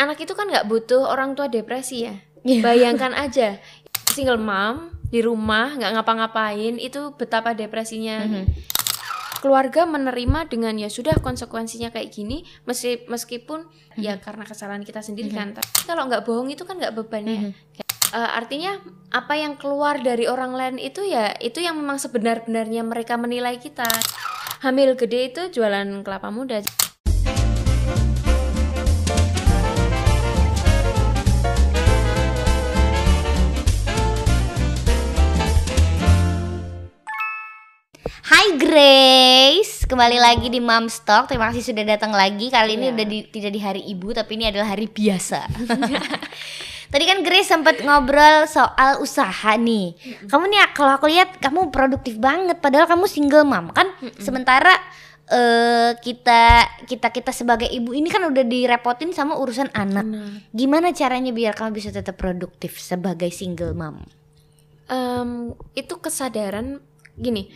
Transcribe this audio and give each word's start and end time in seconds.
anak 0.00 0.18
itu 0.24 0.32
kan 0.32 0.48
nggak 0.48 0.66
butuh 0.66 1.04
orang 1.04 1.36
tua 1.36 1.52
depresi 1.52 2.08
ya. 2.08 2.16
Iya. 2.40 2.64
Bayangkan 2.64 3.12
aja 3.12 3.60
single 4.08 4.40
mom 4.40 4.96
di 5.12 5.20
rumah 5.20 5.76
nggak 5.76 6.00
ngapa-ngapain 6.00 6.80
itu 6.80 7.12
betapa 7.14 7.52
depresinya. 7.52 8.24
Mhm. 8.24 8.44
Keluarga 9.40 9.88
menerima 9.88 10.52
dengan 10.52 10.76
ya 10.76 10.92
sudah 10.92 11.16
konsekuensinya 11.16 11.88
kayak 11.88 12.12
gini 12.12 12.44
meski 12.68 13.08
meskipun 13.08 13.64
ya 13.96 14.20
karena 14.20 14.44
kesalahan 14.44 14.84
kita 14.84 15.00
sendiri 15.00 15.32
kan. 15.32 15.56
Tapi 15.56 15.88
kalau 15.88 16.08
nggak 16.08 16.24
bohong 16.28 16.52
itu 16.52 16.64
kan 16.64 16.76
nggak 16.76 16.92
beban 16.96 17.24
ya. 17.24 17.40
Mhm. 17.48 17.52
Eh, 18.10 18.30
artinya 18.34 18.74
apa 19.14 19.38
yang 19.38 19.54
keluar 19.54 20.02
dari 20.02 20.26
orang 20.26 20.58
lain 20.58 20.76
itu 20.82 21.06
ya 21.06 21.30
itu 21.38 21.62
yang 21.62 21.78
memang 21.78 21.96
sebenar-benarnya 22.02 22.82
mereka 22.82 23.14
menilai 23.14 23.56
kita. 23.62 23.86
Hamil 24.60 24.98
gede 24.98 25.32
itu 25.32 25.42
jualan 25.56 26.04
kelapa 26.04 26.28
muda. 26.28 26.60
Hai 38.40 38.56
Grace, 38.56 39.84
kembali 39.84 40.16
lagi 40.16 40.48
di 40.48 40.64
Mom's 40.64 41.04
Talk. 41.04 41.28
Terima 41.28 41.52
kasih 41.52 41.60
sudah 41.60 41.84
datang 41.84 42.08
lagi. 42.08 42.48
Kali 42.48 42.72
ini 42.72 42.88
Iya. 42.88 42.96
udah 42.96 43.04
di- 43.04 43.28
tidak 43.28 43.52
di 43.52 43.60
hari 43.60 43.84
ibu, 43.84 44.16
tapi 44.16 44.40
ini 44.40 44.48
adalah 44.48 44.72
hari 44.72 44.88
biasa. 44.88 45.44
Tadi 46.88 47.04
kan 47.04 47.20
Grace 47.20 47.52
sempat 47.52 47.84
ngobrol 47.84 48.48
soal 48.48 48.96
usaha 49.04 49.60
nih. 49.60 49.92
Kamu 50.24 50.48
nih 50.48 50.72
kalau 50.72 50.96
aku 50.96 51.12
lihat 51.12 51.36
kamu 51.36 51.68
produktif 51.68 52.16
banget, 52.16 52.64
padahal 52.64 52.88
kamu 52.88 53.12
single 53.12 53.44
mom 53.44 53.76
kan. 53.76 53.92
Sementara 54.16 54.72
eh, 55.28 56.00
kita 56.00 56.64
kita 56.88 57.12
kita 57.12 57.36
sebagai 57.36 57.68
ibu 57.68 57.92
ini 57.92 58.08
kan 58.08 58.24
udah 58.24 58.48
direpotin 58.48 59.12
sama 59.12 59.36
urusan 59.36 59.68
anak. 59.76 60.08
Gimana 60.48 60.96
caranya 60.96 61.28
biar 61.28 61.52
kamu 61.52 61.76
bisa 61.76 61.92
tetap 61.92 62.16
produktif 62.16 62.80
sebagai 62.80 63.28
single 63.36 63.76
mom? 63.76 64.00
Em, 64.88 65.52
itu 65.76 65.92
kesadaran 66.00 66.80
gini 67.20 67.52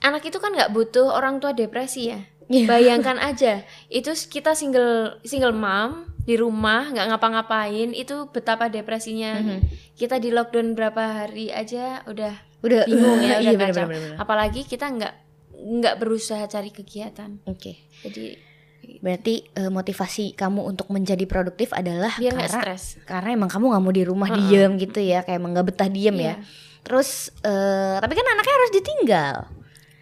anak 0.00 0.24
itu 0.24 0.36
kan 0.36 0.50
nggak 0.50 0.70
butuh 0.70 1.08
orang 1.08 1.38
tua 1.38 1.52
depresi 1.52 2.08
ya 2.08 2.20
Iya. 2.48 2.64
bayangkan 2.64 3.20
aja 3.30 3.60
itu 3.88 4.08
kita 4.26 4.52
single 4.52 5.20
single 5.20 5.52
mom 5.52 6.08
di 6.22 6.34
rumah 6.34 6.88
nggak 6.88 7.08
ngapa-ngapain 7.08 7.92
itu 7.92 8.28
betapa 8.28 8.66
depresinya 8.66 9.36
Mhm. 9.36 9.58
kita 9.94 10.16
di 10.16 10.28
lockdown 10.28 10.72
berapa 10.72 11.02
hari 11.24 11.48
aja 11.48 12.04
udah 12.04 12.32
Udah 12.58 12.84
bingung 12.84 13.20
ya 13.20 13.36
iya 13.40 13.52
udah 13.52 13.52
bener, 13.54 13.68
kacau. 13.70 13.86
bener, 13.86 14.00
bener. 14.02 14.16
apalagi 14.18 14.60
kita 14.62 14.86
nggak 14.86 15.14
nggak 15.58 15.94
berusaha 15.96 16.44
cari 16.46 16.70
kegiatan 16.70 17.36
Oke. 17.44 17.84
jadi 18.00 18.48
Berarti 18.78 19.44
eh, 19.52 19.68
motivasi 19.68 20.32
kamu 20.32 20.64
untuk 20.64 20.88
menjadi 20.88 21.20
produktif 21.22 21.70
adalah 21.70 22.16
biar 22.16 22.32
karena 22.32 22.48
stres 22.48 22.96
karena 23.04 23.36
emang 23.36 23.46
kamu 23.46 23.68
nggak 23.68 23.82
mau 23.84 23.92
di 23.92 24.00
rumah 24.00 24.28
Heeh. 24.28 24.38
diem 24.40 24.72
gitu 24.76 24.98
ya, 24.98 25.20
kayak 25.20 25.36
emang 25.36 25.52
nggak 25.52 25.66
betah 25.66 25.90
diem 25.90 26.16
ya. 26.16 26.24
Iya. 26.24 26.34
Terus 26.80 27.28
eh, 27.38 27.96
tapi 28.00 28.16
kan 28.16 28.24
anaknya 28.24 28.54
harus 28.54 28.72
ditinggal. 28.72 29.34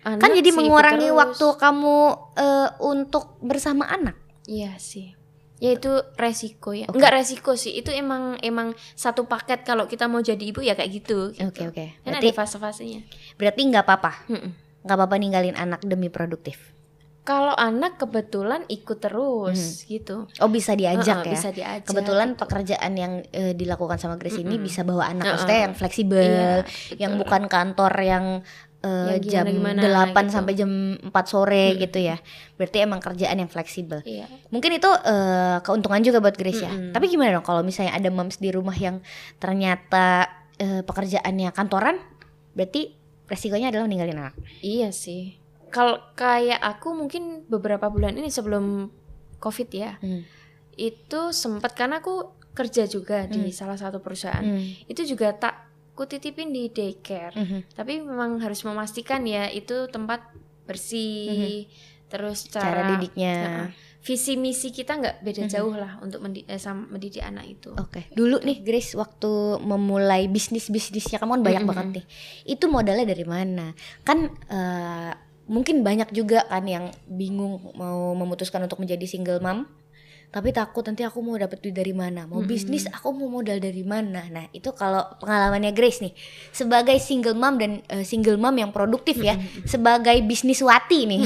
Kan 0.09 0.23
Anak 0.23 0.39
jadi 0.39 0.51
sibuk 0.51 0.61
mengurangi 0.63 1.09
terus. 1.09 1.19
waktu 1.19 1.47
kamu 1.59 1.97
eh, 2.37 2.69
untuk 2.81 3.25
bersama 3.41 3.85
anak. 3.87 4.15
Iya 4.47 4.79
sih. 4.79 5.19
Ya 5.57 5.73
itu 5.73 5.89
resiko 6.15 6.71
ya. 6.71 6.87
Oke. 6.87 6.95
Enggak 6.95 7.17
resiko 7.17 7.57
sih. 7.57 7.75
Itu 7.75 7.91
emang 7.91 8.37
emang 8.39 8.71
satu 8.93 9.25
paket 9.25 9.65
kalau 9.65 9.85
kita 9.85 10.05
mau 10.05 10.21
jadi 10.21 10.39
ibu 10.39 10.61
ya 10.61 10.77
kayak 10.77 10.91
gitu. 10.95 11.33
gitu. 11.33 11.43
Oke 11.43 11.63
oke. 11.67 11.85
Kan 11.99 12.13
Berarti 12.13 12.29
ada 12.29 12.37
fase-fasenya. 12.37 13.01
berarti 13.35 13.61
nggak 13.65 13.83
apa-apa, 13.83 14.13
nggak 14.85 14.95
apa-apa 14.95 15.17
ninggalin 15.17 15.57
anak 15.57 15.81
demi 15.83 16.07
produktif. 16.07 16.77
Kalau 17.25 17.59
anak 17.59 17.99
kebetulan 17.99 18.63
ikut 18.69 19.03
terus 19.03 19.83
gitu. 19.83 20.31
Oh 20.39 20.47
bisa 20.47 20.79
diajak 20.79 21.27
Heeh, 21.27 21.27
ya. 21.27 21.35
Bisa 21.35 21.51
diajak. 21.51 21.89
Kebetulan 21.89 22.29
gitu. 22.31 22.47
pekerjaan 22.47 22.93
yang 22.95 23.13
eh, 23.27 23.51
dilakukan 23.51 23.99
sama 23.99 24.15
Grace 24.15 24.39
ini 24.39 24.55
Mm-mm. 24.55 24.63
bisa 24.63 24.87
bawa 24.87 25.11
anak, 25.11 25.25
Heeh. 25.25 25.33
maksudnya 25.35 25.61
yang 25.67 25.75
fleksibel, 25.75 26.23
Iya, 26.23 26.63
yang 26.95 27.13
betul. 27.17 27.21
bukan 27.27 27.43
kantor 27.51 27.93
yang 27.99 28.25
eh, 28.87 29.19
Yang 29.19 29.27
jam 29.27 29.45
gimana-gimana 29.51 30.15
8 30.15 30.15
gitu. 30.15 30.31
sampai 30.31 30.53
jam 30.55 30.71
4 31.03 31.11
sore 31.27 31.75
gitu 31.75 31.99
ya. 31.99 32.17
Berarti 32.55 32.79
emang 32.79 33.03
kerjaan 33.03 33.37
yang 33.37 33.51
fleksibel. 33.51 34.07
Iya. 34.07 34.31
Mungkin 34.49 34.71
itu 34.73 34.87
eh, 34.87 35.59
keuntungan 35.61 35.99
juga 36.01 36.23
buat 36.23 36.39
Grace 36.39 36.63
ya. 36.63 36.71
Mm-mm. 36.71 36.95
Tapi 36.95 37.11
gimana 37.11 37.35
dong 37.35 37.47
kalau 37.47 37.67
misalnya 37.67 37.93
ada 37.93 38.07
moms 38.09 38.39
di 38.39 38.55
rumah 38.55 38.79
yang 38.79 39.03
ternyata 39.37 40.31
eh, 40.57 40.81
pekerjaannya 40.81 41.51
kantoran, 41.51 41.99
berarti 42.55 42.95
resikonya 43.27 43.69
adalah 43.69 43.85
ninggalin 43.85 44.23
anak. 44.23 44.35
Iya 44.61 44.95
sih. 44.95 45.37
Kalau 45.69 45.99
kayak 46.15 46.63
aku 46.63 46.95
mungkin 46.95 47.45
beberapa 47.51 47.91
bulan 47.91 48.15
ini 48.15 48.31
sebelum 48.31 48.89
Covid 49.37 49.69
ya, 49.69 49.99
Hmm. 49.99 50.25
itu 50.75 51.21
sempat 51.31 51.77
karena 51.77 52.01
aku 52.01 52.33
kerja 52.57 52.89
juga 52.89 53.29
di 53.29 53.53
salah 53.53 53.77
satu 53.77 54.01
perusahaan. 54.01 54.41
Hmm. 54.41 54.65
Itu 54.89 55.05
juga 55.05 55.37
tak 55.37 55.66
ku 55.97 56.05
titipin 56.05 56.53
di 56.53 56.69
daycare. 56.69 57.33
Mhm. 57.33 57.73
tapi 57.73 57.99
memang 57.99 58.37
harus 58.39 58.61
memastikan 58.63 59.25
ya 59.25 59.49
itu 59.49 59.89
tempat 59.89 60.21
bersih 60.67 61.65
terus 62.07 62.47
Cara 62.47 62.63
cara, 62.63 62.89
didiknya. 62.93 63.35
Heeh. 63.35 63.69
visi 63.99 64.39
misi 64.39 64.71
kita 64.71 64.95
nggak 64.95 65.17
beda 65.19 65.43
Mhm. 65.43 65.51
jauh 65.51 65.75
lah 65.75 65.99
untuk 65.99 66.23
mendi 66.23 66.47
eh, 66.47 66.57
sama 66.57 66.87
mendidik 66.87 67.19
anak 67.21 67.43
itu 67.51 67.75
Oke, 67.75 68.07
dulu 68.13 68.39
nih 68.39 68.63
Grace 68.63 68.95
waktu 68.95 69.27
memulai 69.59 70.29
bisnis 70.29 70.71
bisnisnya 70.71 71.19
kamu 71.19 71.33
kan 71.33 71.43
banyak 71.43 71.63
Mm-mm. 71.65 71.73
banget 71.75 71.87
nih. 71.91 72.05
Itu 72.47 72.69
modalnya 72.69 73.03
dari 73.05 73.27
mana? 73.27 73.75
Kan 74.03 74.31
eh, 74.47 75.11
mungkin 75.47 75.83
banyak 75.83 76.13
juga 76.13 76.45
kan 76.45 76.63
yang 76.65 76.87
bingung 77.05 77.75
mau 77.75 78.15
memutuskan 78.15 78.63
untuk 78.63 78.79
menjadi 78.79 79.03
single 79.05 79.39
mom, 79.39 79.67
tapi 80.29 80.51
takut 80.51 80.83
nanti 80.83 81.01
aku 81.01 81.19
mau 81.19 81.35
dapet 81.35 81.59
duit 81.59 81.73
dari 81.73 81.91
mana? 81.91 82.25
Mau 82.25 82.39
Mm-mm. 82.39 82.47
bisnis 82.47 82.85
aku 82.87 83.11
mau 83.11 83.31
modal 83.31 83.57
dari 83.57 83.81
mana? 83.83 84.21
Nah 84.27 84.47
itu 84.51 84.69
kalau 84.71 85.01
pengalamannya 85.17 85.71
Grace 85.71 85.99
nih 85.99 86.13
sebagai 86.51 86.99
single 86.99 87.33
mom 87.33 87.57
dan 87.57 87.81
eh, 87.87 88.03
single 88.03 88.37
mom 88.37 88.53
yang 88.53 88.71
produktif 88.71 89.17
ya, 89.19 89.35
sebagai 89.65 90.21
bisniswati 90.21 91.07
nih, 91.07 91.21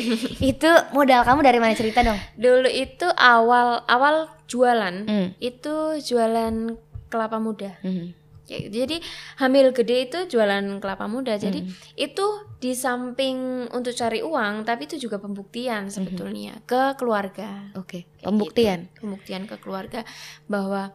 itu 0.52 0.66
modal 0.90 1.22
kamu 1.22 1.40
dari 1.42 1.58
mana 1.58 1.72
cerita 1.72 2.00
dong? 2.00 2.16
dulu 2.34 2.66
itu 2.66 3.06
awal 3.12 3.84
awal 3.84 4.14
jualan 4.46 4.96
Hmm. 5.02 5.28
itu 5.36 5.74
jualan 6.00 6.78
kelapa 7.06 7.36
muda 7.36 7.76
Mhm. 7.80 8.25
Kayak 8.46 8.60
gitu. 8.62 8.74
jadi 8.78 8.96
hamil 9.36 9.66
gede 9.70 9.96
itu 10.04 10.18
jualan 10.28 10.78
kelapa 10.78 11.04
muda 11.04 11.34
jadi 11.34 11.58
Hmm. 11.58 11.74
itu 11.96 12.26
di 12.56 12.72
samping 12.72 13.36
untuk 13.68 13.90
cari 13.92 14.22
uang 14.22 14.62
tapi 14.62 14.86
itu 14.86 14.96
juga 14.96 15.18
Hmm. 15.18 15.26
pembuktian 15.26 15.82
sebetulnya 15.86 16.62
ke 16.62 16.94
keluarga 16.94 17.74
Oke, 17.74 18.06
Kayak 18.08 18.22
pembuktian. 18.24 18.78
gitu. 18.86 18.98
pembuktian 19.02 19.42
ke 19.44 19.56
keluarga 19.58 20.00
bahwa 20.46 20.94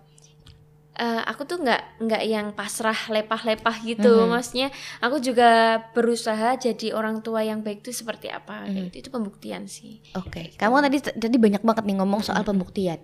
eh, 1.02 1.22
aku 1.26 1.42
tuh 1.44 1.58
nggak 1.58 1.82
nggak 2.00 2.24
yang 2.24 2.48
pasrah 2.52 3.10
lepah-lepah 3.10 3.74
gitu 3.82 4.22
Mhm. 4.22 4.30
maksudnya 4.30 4.68
aku 5.00 5.18
juga 5.18 5.50
berusaha 5.92 6.54
jadi 6.56 6.94
orang 6.94 7.20
tua 7.20 7.42
yang 7.42 7.60
baik 7.60 7.82
itu 7.82 7.90
seperti 7.92 8.30
apa 8.30 8.64
kayak 8.64 8.70
Mhm. 8.70 8.86
gitu. 8.88 8.98
itu 9.00 9.10
pembuktian 9.10 9.66
sih 9.66 9.98
Oke, 10.14 10.54
kamu 10.54 10.78
tadi 10.84 10.98
tadi 11.02 11.38
banyak 11.38 11.60
banget 11.60 11.84
nih 11.84 11.98
ngomong 11.98 12.22
soal 12.22 12.44
pembuktian. 12.44 13.02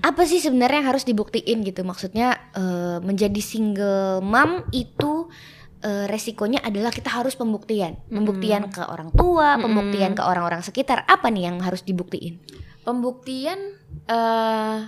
Apa 0.00 0.22
sih 0.22 0.38
sebenarnya 0.38 0.78
yang 0.78 0.88
harus 0.88 1.02
dibuktiin 1.02 1.64
gitu? 1.64 1.80
Maksudnya 1.82 2.52
eh, 2.52 2.98
menjadi 3.00 3.40
single 3.40 4.20
mom 4.20 4.68
itu 4.70 5.32
eh, 5.78 6.04
resikonya 6.04 6.60
adalah 6.60 6.90
kita 6.90 7.08
harus 7.08 7.32
pembuktian, 7.32 7.96
pembuktian 8.04 8.66
ke 8.66 8.82
orang 8.82 9.08
tua, 9.10 9.54
Mm-mm. 9.54 9.62
pembuktian 9.62 10.12
ke 10.12 10.20
orang-orang 10.20 10.60
sekitar. 10.60 11.06
Apa 11.06 11.30
nih 11.30 11.48
yang 11.48 11.62
harus 11.62 11.80
dibuktiin? 11.80 12.42
pembuktian 12.80 13.76
eh 14.06 14.78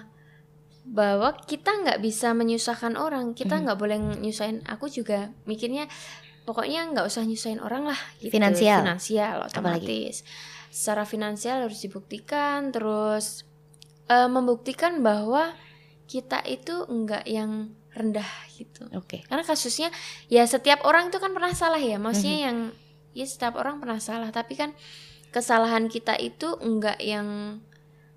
bahwa 0.90 1.38
kita 1.40 1.70
nggak 1.70 2.02
bisa 2.02 2.34
menyusahkan 2.34 2.98
orang 2.98 3.30
kita 3.32 3.56
Mhm. 3.56 3.62
nggak 3.62 3.78
boleh 3.78 3.98
nyusahin 4.18 4.58
aku 4.66 4.90
juga 4.90 5.30
mikirnya 5.46 5.86
pokoknya 6.42 6.90
nggak 6.90 7.06
usah 7.06 7.22
nyusahin 7.22 7.62
orang 7.62 7.86
lah 7.86 8.00
gitu. 8.18 8.34
Finansial. 8.34 8.82
finansial 8.82 9.36
otomatis 9.46 10.26
secara 10.68 11.06
finansial 11.06 11.62
harus 11.64 11.78
dibuktikan 11.78 12.70
terus 12.70 13.46
eh, 14.06 14.26
membuktikan 14.26 14.98
bahwa 15.00 15.54
kita 16.04 16.42
itu 16.42 16.82
enggak 16.90 17.22
yang 17.22 17.70
rendah 17.94 18.26
gitu 18.50 18.86
Oke. 18.90 19.22
karena 19.26 19.43
kasusnya 19.43 19.94
ya 20.26 20.43
setiap 20.43 20.82
orang 20.82 21.10
itu 21.10 21.22
kan 21.22 21.31
pernah 21.31 21.54
salah 21.54 21.78
ya 21.78 21.98
maksudnya 21.98 22.34
Mhm. 22.34 22.46
yang 22.46 22.58
ya 23.14 23.26
setiap 23.26 23.54
orang 23.54 23.78
pernah 23.78 24.02
salah 24.02 24.31
tapi 24.31 24.54
kan 24.54 24.75
kesalahan 25.31 25.86
kita 25.86 26.19
itu 26.19 26.58
enggak 26.58 26.98
yang 26.98 27.58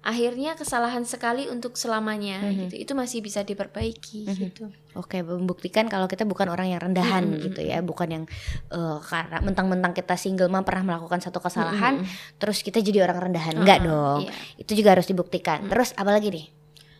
akhirnya 0.04 0.54
kesalahan 0.54 1.02
sekali 1.04 1.48
untuk 1.48 1.74
selamanya 1.74 2.44
Mhm. 2.44 2.68
gitu 2.68 2.76
itu 2.78 2.92
masih 2.94 3.20
bisa 3.20 3.42
diperbaiki 3.42 4.28
Mhm. 4.28 4.36
gitu 4.38 4.66
Oke, 4.94 5.26
membuktikan 5.26 5.90
kalau 5.90 6.06
kita 6.06 6.22
bukan 6.22 6.46
orang 6.48 6.70
yang 6.70 6.78
rendahan 6.78 7.26
Mm-mm. 7.26 7.50
gitu 7.50 7.66
ya, 7.66 7.82
bukan 7.82 8.08
yang 8.12 8.24
eh, 8.70 8.98
karena 9.02 9.42
mentang-mentang 9.42 9.90
kita 9.90 10.14
single 10.14 10.48
mom 10.48 10.62
pernah 10.62 10.86
melakukan 10.86 11.18
satu 11.18 11.42
kesalahan, 11.42 12.06
Mm-mm. 12.06 12.38
terus 12.38 12.62
kita 12.62 12.78
jadi 12.78 13.02
orang 13.02 13.26
rendahan. 13.26 13.58
Enggak 13.58 13.82
Ah, 13.82 13.84
dong. 13.84 14.20
iya. 14.22 14.34
Itu 14.54 14.78
juga 14.78 14.94
harus 14.94 15.10
dibuktikan. 15.10 15.66
Mm. 15.66 15.70
Terus 15.72 15.98
apa 15.98 16.12
lagi 16.12 16.30
nih? 16.30 16.48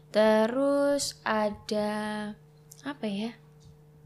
terus 0.10 1.18
ada 1.22 1.90
apa 2.82 3.06
ya 3.06 3.34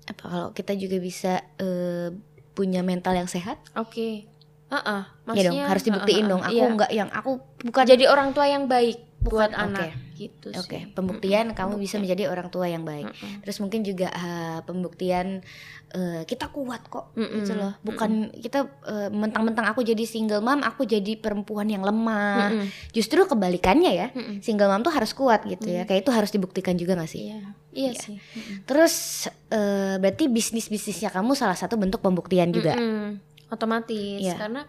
Apa 0.05 0.23
kalau 0.23 0.49
kita 0.51 0.71
juga 0.71 0.95
bisa 0.97 1.43
eh, 1.57 2.15
punya 2.51 2.79
mental 2.79 3.11
yang 3.13 3.27
sehat? 3.27 3.59
oke 3.73 4.23
Heeh, 4.67 5.01
ya 5.31 5.43
dong, 5.47 5.63
harus 5.63 5.83
dibuktiin 5.83 6.27
heeh, 6.27 6.31
dong. 6.31 6.41
Aku 6.43 6.51
iya. 6.53 6.67
enggak 6.67 6.91
yang 6.91 7.09
aku 7.09 7.39
bukan 7.63 7.83
jadi 7.87 8.11
orang 8.11 8.35
tua 8.35 8.45
yang 8.45 8.67
baik 8.67 8.99
buat 9.17 9.49
Bukan, 9.49 9.73
anak 9.73 9.89
oke. 9.97 10.13
gitu 10.13 10.47
Oke, 10.53 10.77
sih. 10.77 10.93
pembuktian 10.93 11.51
kamu 11.51 11.73
bisa 11.75 11.97
menjadi 11.97 12.29
orang 12.29 12.47
tua 12.47 12.69
yang 12.69 12.85
baik. 12.85 13.09
Mm-mm. 13.09 13.41
Terus 13.41 13.57
mungkin 13.57 13.81
juga 13.81 14.07
eh, 14.07 14.59
pembuktian 14.61 15.41
eh, 15.89 16.21
kita 16.23 16.53
kuat 16.53 16.85
kok 16.85 17.17
Mm-mm. 17.17 17.41
gitu 17.41 17.57
loh. 17.57 17.73
Bukan 17.81 18.29
kita 18.35 18.69
eh, 18.85 19.09
mentang-mentang 19.09 19.65
aku 19.67 19.81
jadi 19.81 19.99
single 20.03 20.39
mom, 20.39 20.61
aku 20.61 20.85
jadi 20.85 21.17
perempuan 21.17 21.65
yang 21.65 21.81
lemah. 21.81 22.53
Mm-mm. 22.53 22.67
Justru 22.93 23.25
kebalikannya 23.25 23.91
ya. 23.95 24.07
Mm-mm. 24.13 24.37
Single 24.39 24.69
mom 24.69 24.85
tuh 24.85 24.93
harus 24.93 25.11
kuat 25.11 25.43
gitu 25.43 25.65
ya. 25.65 25.83
Kayak 25.83 26.05
itu 26.05 26.11
harus 26.13 26.29
dibuktikan 26.29 26.77
juga 26.77 26.93
gak 26.93 27.09
sih? 27.09 27.33
Iya, 27.33 27.41
iya 27.73 27.91
Iya. 27.91 27.91
sih. 27.97 28.17
Mm-mm. 28.21 28.55
Terus 28.69 28.95
eh, 29.49 29.95
berarti 29.97 30.29
bisnis-bisnisnya 30.29 31.09
kamu 31.09 31.33
salah 31.33 31.57
satu 31.57 31.73
bentuk 31.73 31.99
pembuktian 31.99 32.53
juga. 32.53 32.77
Mm-mm. 32.77 33.26
Otomatis 33.47 34.21
Iya. 34.21 34.35
karena 34.35 34.61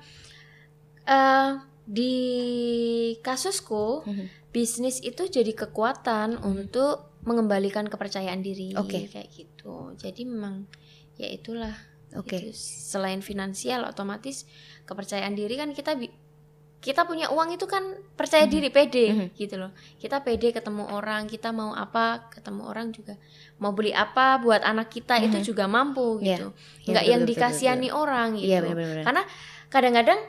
eh 1.04 1.50
di 1.88 2.14
kasusku 3.18 4.04
Mhm. 4.04 4.24
bisnis 4.50 5.00
itu 5.00 5.24
jadi 5.24 5.56
kekuatan 5.56 6.36
untuk 6.38 7.16
mengembalikan 7.24 7.84
kepercayaan 7.84 8.40
diri 8.40 8.76
Oke. 8.76 9.08
kayak 9.08 9.28
gitu. 9.28 9.92
Jadi 9.96 10.24
memang 10.24 10.68
ya 11.16 11.28
itulah. 11.28 11.74
Oke. 12.16 12.40
Gitu. 12.40 12.56
Selain 12.56 13.20
finansial 13.20 13.84
otomatis 13.84 14.48
kepercayaan 14.84 15.32
diri 15.32 15.56
kan 15.56 15.72
kita 15.72 15.92
bi- 15.92 16.12
kita 16.78 17.02
punya 17.02 17.26
uang 17.28 17.58
itu 17.58 17.66
kan 17.66 17.82
percaya 18.14 18.46
Mhm. 18.46 18.52
diri 18.54 18.70
pede 18.70 19.06
Mhm. 19.10 19.26
gitu 19.34 19.58
loh. 19.58 19.74
Kita 19.98 20.22
pede 20.22 20.54
ketemu 20.54 20.86
orang, 20.86 21.26
kita 21.26 21.50
mau 21.50 21.74
apa 21.74 22.30
ketemu 22.30 22.62
orang 22.70 22.94
juga 22.94 23.18
mau 23.58 23.74
beli 23.74 23.90
apa 23.90 24.38
buat 24.38 24.62
anak 24.62 24.86
kita 24.86 25.18
Mhm. 25.18 25.24
itu 25.26 25.50
juga 25.50 25.66
mampu 25.66 26.22
Iya. 26.22 26.38
gitu. 26.38 26.48
Iya, 26.54 26.86
Nggak 26.86 27.02
betul, 27.02 27.12
yang 27.12 27.22
betul, 27.26 27.30
dikasihani 27.34 27.88
orang 27.90 28.28
gitu. 28.38 28.46
Iya 28.46 28.58
benar-benar. 28.62 29.04
Karena 29.04 29.22
kadang-kadang 29.68 30.20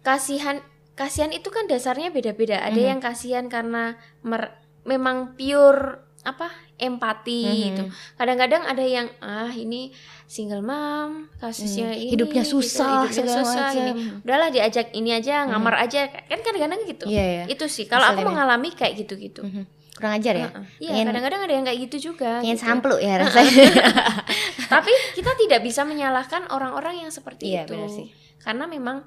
kasihan 0.00 0.56
kasihan 0.96 1.30
itu 1.30 1.46
kan 1.52 1.68
dasarnya 1.70 2.10
beda-beda. 2.10 2.58
Ada 2.58 2.80
Mhm. 2.80 2.88
yang 2.90 3.00
kasihan 3.04 3.44
karena 3.46 3.94
mer- 4.24 4.56
memang 4.82 5.36
pure 5.36 6.07
apa 6.20 6.50
empati 6.76 7.42
Mhm. 7.42 7.58
gitu. 7.64 7.82
Kadang-kadang 8.14 8.62
ada 8.62 8.80
yang 8.80 9.06
ah 9.18 9.48
ini 9.48 9.94
single 10.24 10.60
mom 10.60 11.30
kasusnya 11.36 11.88
Hmm, 11.88 11.96
ini 11.96 12.10
hidupnya 12.12 12.42
gitu, 12.42 12.58
susah 12.58 13.04
hidupnya 13.04 13.14
segala 13.14 13.38
susah 13.38 13.64
macam. 13.64 13.76
gini. 13.76 13.92
Udahlah 14.20 14.48
diajak 14.50 14.86
ini 14.92 15.10
aja 15.10 15.34
ngamar 15.44 15.74
aja 15.78 16.00
kan 16.06 16.38
kadang-kadang 16.38 16.80
gitu. 16.84 17.04
Iya 17.06 17.24
ya. 17.24 17.44
Itu 17.48 17.64
sih 17.66 17.84
kalau 17.84 18.04
aku 18.06 18.22
mengalami 18.22 18.70
kayak 18.70 18.98
gitu-gitu. 18.98 19.42
Mhm. 19.42 19.64
Kurang 19.94 20.14
ajar 20.14 20.34
ya. 20.36 20.48
Iya, 20.78 20.90
Pengen- 20.92 21.06
kadang-kadang 21.08 21.40
ada 21.42 21.52
yang 21.52 21.64
kayak 21.64 21.78
gitu 21.86 21.96
juga. 22.08 22.38
Pengen 22.38 22.54
gitu. 22.54 22.66
samplu 22.66 22.96
ya 22.96 23.18
rasanya. 23.18 23.66
Tapi 24.70 24.92
kita 25.14 25.34
tidak 25.34 25.60
bisa 25.60 25.82
menyalahkan 25.82 26.46
orang-orang 26.48 27.02
yang 27.02 27.10
seperti 27.10 27.50
Iya, 27.50 27.66
itu. 27.66 27.74
benar 27.74 27.90
sih. 27.90 28.06
Karena 28.38 28.64
memang 28.66 29.02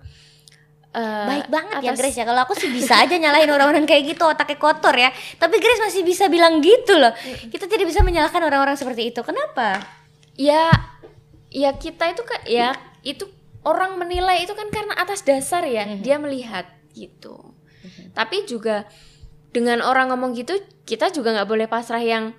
eh, 0.91 1.27
Baik 1.27 1.47
banget 1.47 1.77
ya 1.79 1.89
atas- 1.89 1.99
Grace 1.99 2.17
ya. 2.17 2.25
Kalau 2.25 2.41
aku 2.41 2.53
sih 2.53 2.67
bisa 2.69 2.97
aja 2.97 3.15
nyalahin 3.15 3.47
orang-orang 3.47 3.83
kayak 3.83 4.03
gitu 4.09 4.23
otaknya 4.23 4.55
kotor 4.55 4.91
ya. 4.93 5.07
Tapi 5.35 5.55
Grace 5.57 5.81
masih 5.81 6.01
bisa 6.01 6.27
bilang 6.27 6.59
gitu 6.59 6.95
loh. 6.95 7.11
Kita 7.47 7.65
tidak 7.65 7.87
bisa 7.87 8.01
menyalahkan 8.01 8.41
orang-orang 8.41 8.75
seperti 8.75 9.07
itu. 9.07 9.21
Kenapa? 9.21 9.79
ya 10.33 10.71
ya 11.47 11.75
kita 11.75 12.07
itu 12.07 12.23
kan 12.23 12.39
ya 12.43 12.71
itu 13.01 13.27
orang 13.61 13.95
menilai 13.95 14.41
itu 14.41 14.51
kan 14.51 14.67
karena 14.69 14.95
atas 14.95 15.21
dasar 15.21 15.61
ya 15.63 15.83
Mhm. 15.85 16.01
dia 16.01 16.17
melihat 16.17 16.65
gitu 16.91 17.51
tapi 18.11 18.47
juga 18.47 18.87
dengan 19.51 19.83
orang 19.83 20.09
ngomong 20.09 20.31
gitu 20.33 20.55
kita 20.81 21.11
juga 21.11 21.35
nggak 21.35 21.45
boleh 21.45 21.67
pasrah 21.67 21.99
yang 21.99 22.31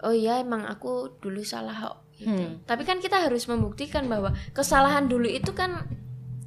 oh 0.00 0.10
ya 0.10 0.40
emang 0.40 0.64
aku 0.64 1.20
dulu 1.20 1.44
salah 1.44 1.94
gitu. 2.16 2.26
Hmm. 2.26 2.64
tapi 2.64 2.82
kan 2.82 2.98
kita 2.98 3.20
harus 3.20 3.44
membuktikan 3.44 4.08
bahwa 4.08 4.32
kesalahan 4.50 5.06
dulu 5.06 5.28
itu 5.28 5.52
kan 5.52 5.84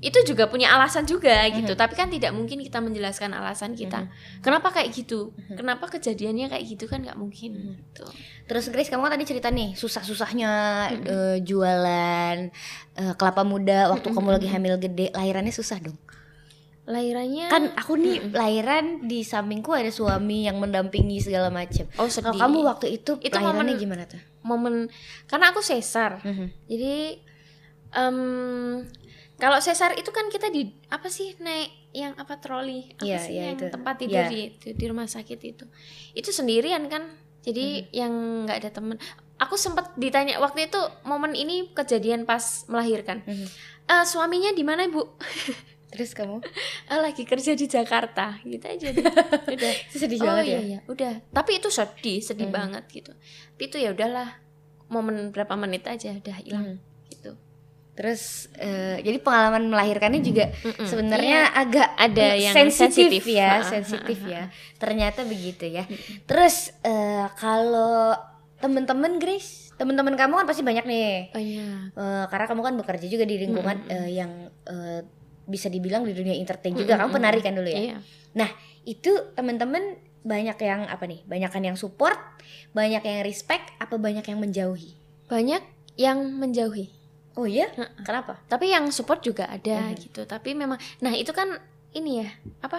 itu 0.02 0.18
juga 0.26 0.50
punya 0.50 0.74
alasan 0.74 1.06
juga 1.06 1.46
gitu. 1.48 1.72
Tapi 1.72 1.94
kan 1.94 2.10
tidak 2.10 2.34
mungkin 2.34 2.58
kita 2.58 2.78
menjelaskan 2.78 3.32
alasan 3.32 3.72
kita. 3.72 4.10
Kenapa 4.40 4.70
kayak 4.72 4.90
gitu? 4.92 5.30
Kenapa 5.48 5.86
kejadiannya 5.88 6.50
kayak 6.50 6.66
gitu 6.68 6.86
kan 6.86 7.00
nggak 7.00 7.16
mungkin 7.16 7.78
gitu. 7.78 8.06
Terus 8.44 8.68
Grace 8.68 8.90
kamu 8.90 9.06
kan 9.06 9.14
tadi 9.14 9.24
cerita 9.24 9.48
nih 9.48 9.74
susah-susahnya 9.74 10.52
eh, 11.00 11.38
jualan 11.40 12.38
eh, 12.98 13.14
kelapa 13.14 13.46
muda 13.46 13.88
waktu 13.90 14.10
kamu 14.10 14.30
lagi 14.32 14.48
hamil 14.48 14.76
gede. 14.76 15.14
Lahirannya 15.14 15.54
susah 15.54 15.78
dong. 15.78 15.96
lahirannya 16.82 17.46
Kan 17.48 17.70
aku 17.78 17.94
nih 17.94 18.34
lahiran 18.34 19.06
di 19.06 19.22
sampingku 19.22 19.70
ada 19.70 19.88
suami 19.88 20.44
yang 20.44 20.58
mendampingi 20.58 21.22
segala 21.22 21.48
macam. 21.48 21.86
oh 21.94 22.04
Kalau 22.04 22.10
sedih 22.10 22.36
kamu 22.36 22.58
waktu 22.66 22.88
itu, 22.92 23.22
Itu 23.22 23.38
lahirannya 23.38 23.78
momen- 23.78 23.80
gimana 23.80 24.04
tuh? 24.10 24.20
momen 24.42 24.90
karena 25.30 25.54
aku 25.54 25.62
sesar. 25.62 26.18
Mhm. 26.26 26.46
jadi 26.66 27.22
em, 27.94 28.18
kalau 29.42 29.58
sesar 29.58 29.92
itu 29.94 30.08
kan 30.10 30.30
kita 30.30 30.48
di 30.48 30.62
apa 30.88 31.10
sih 31.10 31.34
naik 31.38 31.74
yang 31.92 32.14
apa 32.14 32.38
troli 32.38 32.94
apa 32.94 33.04
Iya, 33.04 33.18
sih 33.20 33.34
iya, 33.34 33.44
yang 33.48 33.58
itu. 33.58 33.68
tempat 33.68 33.96
tidur 33.98 34.22
Iya. 34.22 34.30
di, 34.30 34.42
di 34.56 34.70
di 34.72 34.86
rumah 34.86 35.10
sakit 35.10 35.40
itu 35.42 35.66
itu 36.14 36.30
sendirian 36.30 36.86
kan 36.86 37.10
jadi 37.42 37.90
yang 37.92 38.14
nggak 38.46 38.58
ada 38.60 38.70
temen 38.72 39.02
aku 39.36 39.58
sempat 39.58 39.98
ditanya 39.98 40.38
waktu 40.38 40.70
itu 40.70 40.78
momen 41.04 41.34
ini 41.34 41.74
kejadian 41.74 42.24
pas 42.24 42.40
melahirkan 42.68 43.26
Mhm. 43.26 43.48
"Eh, 43.88 44.06
suaminya 44.06 44.52
di 44.52 44.62
mana 44.62 44.86
ibu 44.86 45.02
Terus 45.92 46.16
kamu? 46.16 46.40
"Eh, 46.88 47.00
lagi 47.02 47.26
kerja 47.26 47.52
di 47.52 47.68
Jakarta 47.68 48.40
gitu 48.42 48.64
aja 48.64 48.88
deh. 48.90 49.04
udah 49.58 49.72
sedih 49.92 50.20
oh 50.20 50.26
banget 50.30 50.46
iya 50.46 50.54
ya. 50.54 50.62
iya 50.62 50.80
udah 50.86 51.14
tapi 51.30 51.60
itu 51.60 51.68
sedih 51.68 52.22
sedih 52.22 52.48
Mhm. 52.48 52.54
banget 52.54 52.84
gitu 52.90 53.12
tapi 53.12 53.64
itu 53.68 53.76
ya 53.76 53.92
udahlah 53.92 54.40
momen 54.88 55.32
berapa 55.32 55.52
menit 55.56 55.84
aja 55.86 56.14
udah 56.14 56.38
hilang 56.38 56.68
gitu 56.72 56.91
Terus 57.92 58.48
eh, 58.56 59.04
jadi 59.04 59.20
pengalaman 59.20 59.68
melahirkannya 59.68 60.24
juga 60.24 60.48
Mm-mm. 60.64 60.88
sebenarnya 60.88 61.52
agak 61.52 61.92
Ada 62.00 62.28
yang 62.40 62.56
sensitif 62.56 63.22
ya, 63.24 63.62
sensitif 63.62 64.18
ya. 64.24 64.48
Ternyata 64.80 65.28
begitu 65.28 65.68
ya. 65.68 65.84
Terus 66.24 66.72
eh, 66.82 67.28
kalau 67.36 68.16
temen-temen 68.58 69.18
Grace, 69.18 69.74
temen-temen 69.76 70.16
kamu 70.16 70.40
kan 70.40 70.46
pasti 70.48 70.64
banyak 70.64 70.86
nih. 70.88 71.36
oh 71.36 71.42
iya 71.42 71.68
Eh, 71.92 72.26
karena 72.32 72.46
kamu 72.48 72.62
kan 72.64 72.74
bekerja 72.80 73.06
juga 73.06 73.28
di 73.28 73.36
lingkungan 73.38 73.78
eh, 73.90 74.10
yang 74.14 74.32
eh, 74.66 75.02
bisa 75.46 75.68
dibilang 75.68 76.08
di 76.08 76.16
dunia 76.16 76.34
entertain 76.34 76.72
juga. 76.74 76.96
Kamu 76.96 77.12
Mm-mm. 77.12 77.18
penari 77.18 77.42
kan 77.44 77.54
dulu 77.54 77.68
ya. 77.68 78.00
iya 78.34 78.48
Itu 78.82 79.36
temen-temen 79.36 80.00
banyak 80.22 80.58
yang 80.58 80.88
apa 80.88 81.06
nih? 81.06 81.26
Banyakan 81.28 81.74
yang 81.74 81.78
support, 81.78 82.18
banyak 82.72 83.02
yang 83.04 83.20
respect, 83.22 83.68
apa 83.78 84.00
banyak 84.00 84.24
yang 84.24 84.40
menjauhi? 84.40 84.96
banyak 85.28 85.64
yang 85.96 86.20
menjauhi 86.36 86.92
Oh 87.42 87.50
iya? 87.50 87.74
Kenapa? 88.00 88.38
tapi 88.46 88.70
yang 88.70 88.86
support 88.90 89.20
juga 89.20 89.50
ada 89.50 89.90
Mhm. 89.90 89.98
gitu 90.00 90.22
tapi 90.24 90.54
memang 90.54 90.78
nah 91.00 91.10
itu 91.12 91.32
kan 91.32 91.50
ini 91.92 92.22
ya 92.22 92.30
apa 92.62 92.78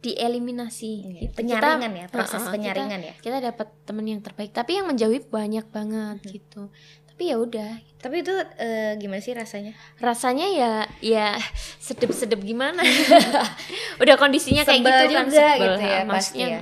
dieliminasi 0.00 0.90
gitu. 1.20 1.34
Penyaringan 1.36 1.92
ya, 1.92 2.04
Kita- 2.04 2.14
proses 2.14 2.40
Ha, 2.40 2.48
ha, 2.48 2.52
penyaringan 2.52 3.00
ya. 3.00 3.12
kita, 3.14 3.22
kita 3.22 3.38
dapat 3.46 3.68
teman 3.84 4.04
yang 4.04 4.18
terbaik 4.18 4.50
tapi 4.50 4.74
yang 4.74 4.86
menjauhi 4.86 5.20
banyak 5.22 5.66
banget 5.66 6.18
Mhm. 6.18 6.30
gitu 6.30 6.62
tapi 7.06 7.22
ya 7.26 7.36
udah 7.36 7.70
Tapi 8.00 8.16
itu 8.18 8.32
eh, 8.56 8.96
gimana 8.96 9.20
sih 9.20 9.36
rasanya? 9.36 9.76
rasanya 10.00 10.46
ya 10.48 10.72
ya 10.98 11.36
sedep-sedep 11.78 12.40
gimana 12.40 12.80
udah 14.02 14.16
kondisinya 14.16 14.64
kayak 14.64 14.80
Sebel 14.80 14.88
gitu 14.88 15.04
kan 15.12 15.26
juga 15.26 15.36
sebel, 15.52 15.60
gitu 15.60 15.82
ya, 15.84 16.00
maksudnya 16.02 16.46
ya. 16.48 16.60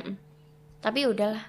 tapi 0.80 1.00
udahlah 1.06 1.44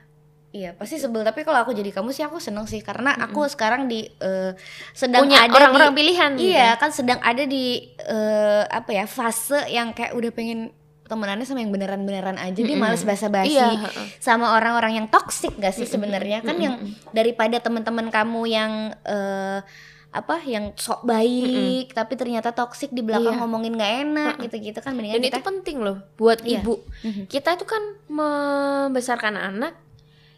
Iya 0.49 0.73
pasti 0.73 0.97
sebel. 0.97 1.21
Tapi 1.21 1.45
kalau 1.45 1.61
aku 1.61 1.71
jadi 1.71 1.93
kamu 1.93 2.09
sih 2.09 2.25
aku 2.25 2.41
seneng 2.41 2.65
sih. 2.65 2.81
Karena 2.81 3.13
aku 3.13 3.45
sekarang 3.45 3.85
di 3.85 4.09
eh, 4.17 4.57
sedang 4.91 5.21
punya 5.23 5.45
ada 5.45 5.53
orang-orang 5.53 5.93
di, 5.93 5.97
pilihan 5.97 6.31
gitu. 6.35 6.49
iya 6.49 6.73
kan 6.73 6.89
sedang 6.89 7.21
ada 7.21 7.45
di 7.45 7.85
eh, 8.01 8.63
apa 8.65 8.89
ya 8.89 9.05
fase 9.05 9.69
yang 9.69 9.93
kayak 9.93 10.17
udah 10.17 10.31
pengen 10.33 10.73
temenannya 11.05 11.45
sama 11.45 11.61
yang 11.61 11.69
beneran-beneran 11.69 12.37
aja. 12.37 12.53
Dia 12.55 12.65
Mm-mm. 12.65 12.81
males 12.81 13.01
basa-basi 13.01 13.57
Iya, 13.57 13.77
sama 14.17 14.53
orang-orang 14.53 14.93
yang 14.95 15.07
toksik 15.07 15.57
gak 15.57 15.73
sih 15.73 15.85
sebenarnya? 15.85 16.41
Kan 16.41 16.57
yang 16.57 16.81
daripada 17.11 17.57
teman-teman 17.57 18.09
kamu 18.09 18.41
yang 18.45 18.71
eh, 19.05 19.61
apa 20.09 20.41
yang 20.41 20.73
sok 20.73 21.05
baik 21.05 21.93
tapi 21.93 22.17
ternyata 22.17 22.49
toksik 22.49 22.89
di 22.89 23.05
belakang 23.05 23.37
Iya. 23.37 23.41
ngomongin 23.41 23.77
nggak 23.77 23.93
enak 24.03 24.33
gitu-gitu 24.41 24.81
kan 24.81 24.97
mendingan 24.97 25.21
dan 25.21 25.29
kita 25.29 25.37
itu 25.37 25.45
penting 25.45 25.77
loh 25.85 26.01
buat 26.17 26.41
Iya. 26.41 26.65
ibu. 26.65 26.81
Mhm. 27.05 27.23
kita 27.29 27.53
itu 27.53 27.65
kan 27.65 27.83
membesarkan 28.09 29.37
anak 29.37 29.77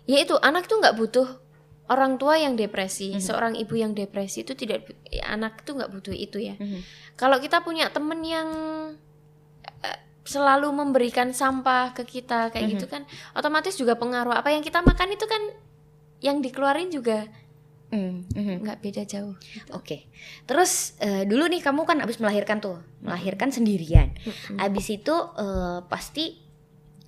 ya 0.05 0.17
itu 0.17 0.33
anak 0.39 0.65
tuh 0.65 0.79
nggak 0.79 0.95
butuh 0.95 1.27
orang 1.87 2.15
tua 2.15 2.35
yang 2.35 2.55
depresi 2.55 3.13
Mhm. 3.13 3.21
seorang 3.21 3.53
ibu 3.53 3.75
yang 3.75 3.91
depresi 3.91 4.41
itu 4.41 4.53
tidak 4.53 4.87
ya, 5.05 5.27
anak 5.29 5.61
itu 5.61 5.71
nggak 5.71 5.91
butuh 5.91 6.15
itu 6.15 6.39
ya 6.39 6.55
Mhm. 6.55 6.79
kalau 7.15 7.37
kita 7.37 7.59
punya 7.61 7.89
temen 7.89 8.21
yang 8.21 8.47
eh, 9.81 9.99
selalu 10.23 10.71
memberikan 10.71 11.31
sampah 11.31 11.91
ke 11.91 12.03
kita 12.03 12.49
kayak 12.49 12.65
Mhm. 12.65 12.73
gitu 12.75 12.85
kan 12.87 13.03
otomatis 13.33 13.75
juga 13.75 13.93
pengaruh 13.93 14.31
apa 14.31 14.49
yang 14.49 14.61
kita 14.61 14.79
makan 14.79 15.11
itu 15.11 15.25
kan 15.25 15.41
yang 16.21 16.39
dikeluarin 16.39 16.89
juga 16.89 17.25
Mm, 17.91 18.23
mhm. 18.31 18.55
nggak 18.63 18.79
beda 18.79 19.03
jauh 19.03 19.35
Oke, 19.75 20.07
terus 20.47 20.95
eh, 20.97 21.27
dulu 21.27 21.43
nih 21.45 21.59
kamu 21.59 21.83
kan 21.83 21.99
abis 21.99 22.23
melahirkan 22.23 22.63
tuh, 22.63 22.79
melahirkan 23.03 23.51
sendirian. 23.51 24.15
Mhm. 24.15 24.55
Abis 24.57 24.95
itu 24.95 25.11
eh, 25.11 25.83
pasti 25.85 26.39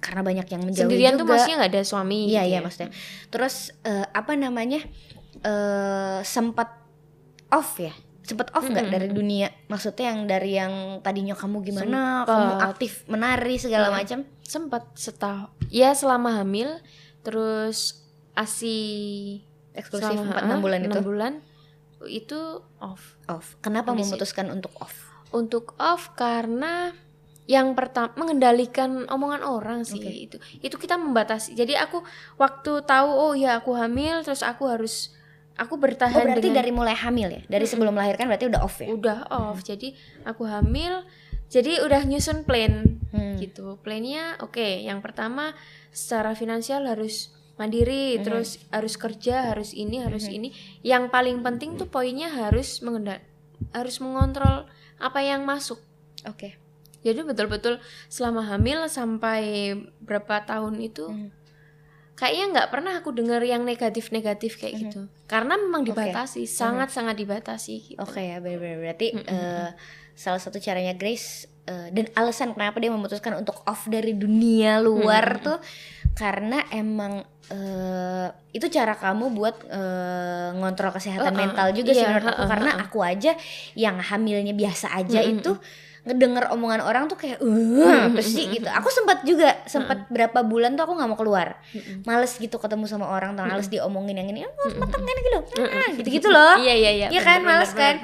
karena 0.04 0.20
banyak 0.22 0.44
yang 0.46 0.62
menjauhi 0.62 0.84
sendirian 0.86 1.14
tuh 1.14 1.24
juga. 1.24 1.32
maksudnya 1.34 1.58
nggak 1.58 1.72
ada 1.72 1.84
suami 1.84 2.20
Iya 2.28 2.42
gitu 2.42 2.44
iya 2.44 2.54
ya. 2.54 2.60
maksudnya. 2.60 2.92
Terus 3.30 3.56
eh, 3.82 4.06
apa 4.06 4.32
namanya 4.36 4.84
eh 5.42 6.20
sempat 6.24 6.70
off 7.50 7.78
ya, 7.78 7.94
sempet 8.22 8.52
off 8.52 8.64
nggak 8.64 8.84
Mm-mm. 8.84 8.96
dari 8.96 9.08
dunia 9.10 9.48
maksudnya 9.68 10.10
yang 10.10 10.20
dari 10.26 10.52
yang 10.54 10.74
tadinya 11.00 11.34
kamu 11.34 11.62
gimana 11.62 12.02
Sempet. 12.22 12.30
kamu 12.30 12.52
aktif 12.62 12.92
menari 13.06 13.56
segala 13.58 13.88
Mm. 13.88 13.94
macam 13.94 14.20
sempat 14.42 14.84
setahun 14.94 15.52
ya 15.70 15.92
selama 15.92 16.38
hamil 16.38 16.80
terus 17.22 18.02
asi 18.34 18.76
eksklusif 19.72 20.08
selama- 20.10 20.34
4 20.36 20.50
6 20.50 20.62
bulan 20.62 20.80
enam 20.82 20.90
itu 20.90 21.00
bulan 21.02 21.34
itu 22.06 22.40
off 22.80 23.16
off 23.26 23.56
kenapa 23.60 23.92
Kondisi- 23.92 24.12
memutuskan 24.12 24.50
untuk 24.50 24.72
off 24.78 24.96
untuk 25.30 25.76
off 25.78 26.12
karena 26.14 26.92
yang 27.44 27.76
pertama 27.76 28.16
mengendalikan 28.16 29.04
omongan 29.12 29.44
orang 29.44 29.84
sih 29.84 30.00
Oke. 30.00 30.12
itu 30.12 30.38
itu 30.64 30.76
kita 30.80 30.96
membatasi. 30.96 31.60
Jadi 31.60 31.76
aku 31.76 32.00
waktu 32.40 32.88
tahu 32.88 33.10
oh 33.12 33.34
ya 33.36 33.60
aku 33.60 33.76
hamil 33.76 34.24
terus 34.24 34.40
aku 34.48 34.72
harus 34.72 35.12
aku 35.60 35.76
oh 35.76 35.82
bertahan 35.82 36.24
berarti 36.24 36.40
dengan 36.50 36.64
dari 36.64 36.72
mulai 36.72 36.96
hamil 36.96 37.28
ya? 37.30 37.42
Dari 37.44 37.66
sebelum 37.68 37.92
melahirkan 37.92 38.32
berarti 38.32 38.48
udah 38.48 38.62
off 38.64 38.80
ya? 38.80 38.88
Udah 38.88 39.20
off. 39.28 39.60
Jadi 39.60 39.92
aku 40.24 40.48
hamil 40.48 41.04
jadi 41.52 41.84
udah 41.84 42.08
nyusun 42.08 42.48
plan 42.48 43.04
Hmm. 43.14 43.38
gitu. 43.38 43.78
Plannya 43.84 44.40
oke 44.42 44.82
yang 44.82 45.04
pertama 45.04 45.54
secara 45.94 46.34
finansial 46.34 46.88
harus 46.88 47.30
mandiri 47.60 48.18
Mhm. 48.18 48.24
terus 48.26 48.58
harus 48.74 48.98
kerja 48.98 49.54
harus 49.54 49.76
ini 49.76 50.00
harus 50.02 50.26
Mhm. 50.26 50.34
ini. 50.34 50.50
Yang 50.82 51.12
paling 51.12 51.44
penting 51.44 51.76
tuh 51.76 51.92
poinnya 51.92 52.32
harus 52.32 52.80
mengendal 52.80 53.20
harus 53.76 54.00
mengontrol 54.00 54.66
apa 54.98 55.20
yang 55.22 55.44
masuk. 55.44 55.78
Oke 56.24 56.63
jadi 57.04 57.20
betul-betul 57.22 57.78
selama 58.08 58.42
hamil 58.42 58.88
sampai 58.88 59.76
berapa 60.00 60.42
tahun 60.44 60.80
itu 60.80 61.06
Mhm. 61.06 61.30
kayaknya 62.14 62.46
nggak 62.54 62.70
pernah 62.70 62.94
aku 62.96 63.10
dengar 63.12 63.42
yang 63.42 63.62
negatif-negatif 63.62 64.56
kayak 64.56 64.74
Mhm. 64.74 64.82
gitu 64.82 65.00
karena 65.26 65.58
memang 65.58 65.84
dibatasi 65.84 66.46
sangat-sangat 66.46 67.16
dibatasi 67.18 67.74
gitu. 67.94 68.00
Oke 68.00 68.22
ya 68.22 68.40
benar-benar 68.40 68.80
berarti 68.80 69.08
Mm-mm. 69.12 69.28
eh, 69.28 69.70
salah 70.14 70.38
satu 70.38 70.58
caranya 70.58 70.94
Grace 70.94 71.50
eh, 71.66 71.90
dan 71.90 72.06
alasan 72.14 72.54
kenapa 72.54 72.78
dia 72.78 72.90
memutuskan 72.90 73.34
untuk 73.34 73.60
off 73.66 73.88
dari 73.88 74.14
dunia 74.14 74.78
luar 74.80 75.42
Mm-mm. 75.42 75.46
tuh 75.46 75.58
karena 76.14 76.62
emang 76.70 77.26
eh, 77.50 78.28
itu 78.54 78.70
cara 78.70 78.94
kamu 78.94 79.34
buat 79.34 79.56
eh, 79.66 80.50
ngontrol 80.54 80.94
kesehatan 80.94 81.34
Uh-uh, 81.34 81.42
mental 81.44 81.68
juga 81.74 81.92
sih 81.92 82.06
iya, 82.06 82.14
menurut 82.14 82.30
aku 82.30 82.40
uh-uh, 82.40 82.52
karena 82.54 82.72
uh-uh. 82.72 82.84
aku 82.88 83.00
aja 83.02 83.32
yang 83.74 83.98
hamilnya 83.98 84.54
biasa 84.54 84.94
aja 84.94 85.20
Mm-mm. 85.20 85.42
itu 85.42 85.52
ngedenger 86.04 86.52
omongan 86.52 86.84
orang 86.84 87.08
tuh 87.08 87.16
kayak 87.16 87.40
uh 87.40 88.12
apa 88.12 88.20
sih 88.20 88.52
gitu 88.52 88.68
aku 88.68 88.92
sempat 88.92 89.24
juga 89.24 89.56
sempat 89.64 90.12
berapa 90.12 90.44
bulan 90.44 90.76
tuh 90.76 90.84
aku 90.84 91.00
nggak 91.00 91.10
mau 91.10 91.16
keluar 91.16 91.56
males 92.04 92.36
gitu 92.36 92.60
ketemu 92.60 92.84
sama 92.86 93.08
orang 93.08 93.34
tuh 93.34 93.48
males 93.48 93.72
diomongin 93.72 94.20
yang 94.20 94.28
ini 94.28 94.44
oh, 94.44 94.52
Mm-mm. 94.52 94.84
matang 94.84 95.00
kan 95.00 95.16
gitu 95.16 95.40
gitu 96.04 96.10
gitu 96.20 96.28
loh 96.28 96.60
Iya 96.60 96.74
iya 96.76 96.92
iya. 96.92 97.08
Iya 97.08 97.22
kan, 97.24 97.40
males 97.42 97.72
kan? 97.72 97.96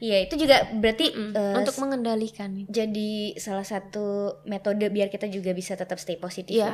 Iya 0.00 0.16
itu 0.24 0.34
juga 0.40 0.64
berarti 0.72 1.12
Mm, 1.12 1.32
eh, 1.36 1.54
untuk 1.60 1.76
mengendalikan. 1.76 2.50
jadi 2.64 3.36
salah 3.36 3.66
satu 3.66 4.38
metode 4.46 4.88
biar 4.88 5.10
kita 5.10 5.26
juga 5.26 5.50
bisa 5.52 5.76
tetap 5.76 6.00
stay 6.00 6.16
positif. 6.16 6.56
Iya. 6.56 6.70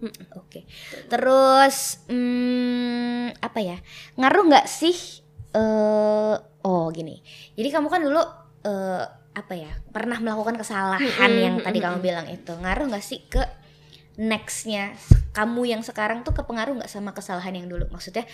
ya. 0.00 0.08
Oke. 0.36 0.64
Terus 1.08 2.06
hmm, 2.08 3.36
apa 3.36 3.58
ya? 3.60 3.76
Ngaruh 4.16 4.44
nggak 4.48 4.66
sih? 4.66 4.96
eh 5.54 6.34
oh 6.64 6.84
gini. 6.90 7.20
Jadi 7.54 7.68
kamu 7.68 7.86
kan 7.86 8.00
dulu 8.00 8.22
eh, 8.64 9.04
apa 9.34 9.54
ya? 9.58 9.72
Pernah 9.90 10.18
melakukan 10.22 10.56
kesalahan 10.56 11.30
Mm-mm, 11.30 11.44
yang 11.44 11.54
tadi 11.60 11.78
kamu 11.82 11.98
mm-mm. 11.98 12.06
bilang 12.06 12.26
itu. 12.30 12.52
Ngaruh 12.54 12.86
nggak 12.90 13.04
sih 13.04 13.20
ke 13.26 13.42
nextnya 14.14 14.94
kamu 15.34 15.74
yang 15.74 15.82
sekarang 15.82 16.22
tuh 16.22 16.30
kepengaruh 16.30 16.78
nggak 16.78 16.90
sama 16.90 17.10
kesalahan 17.10 17.54
yang 17.54 17.66
dulu? 17.66 17.90
Maksudnya 17.90 18.24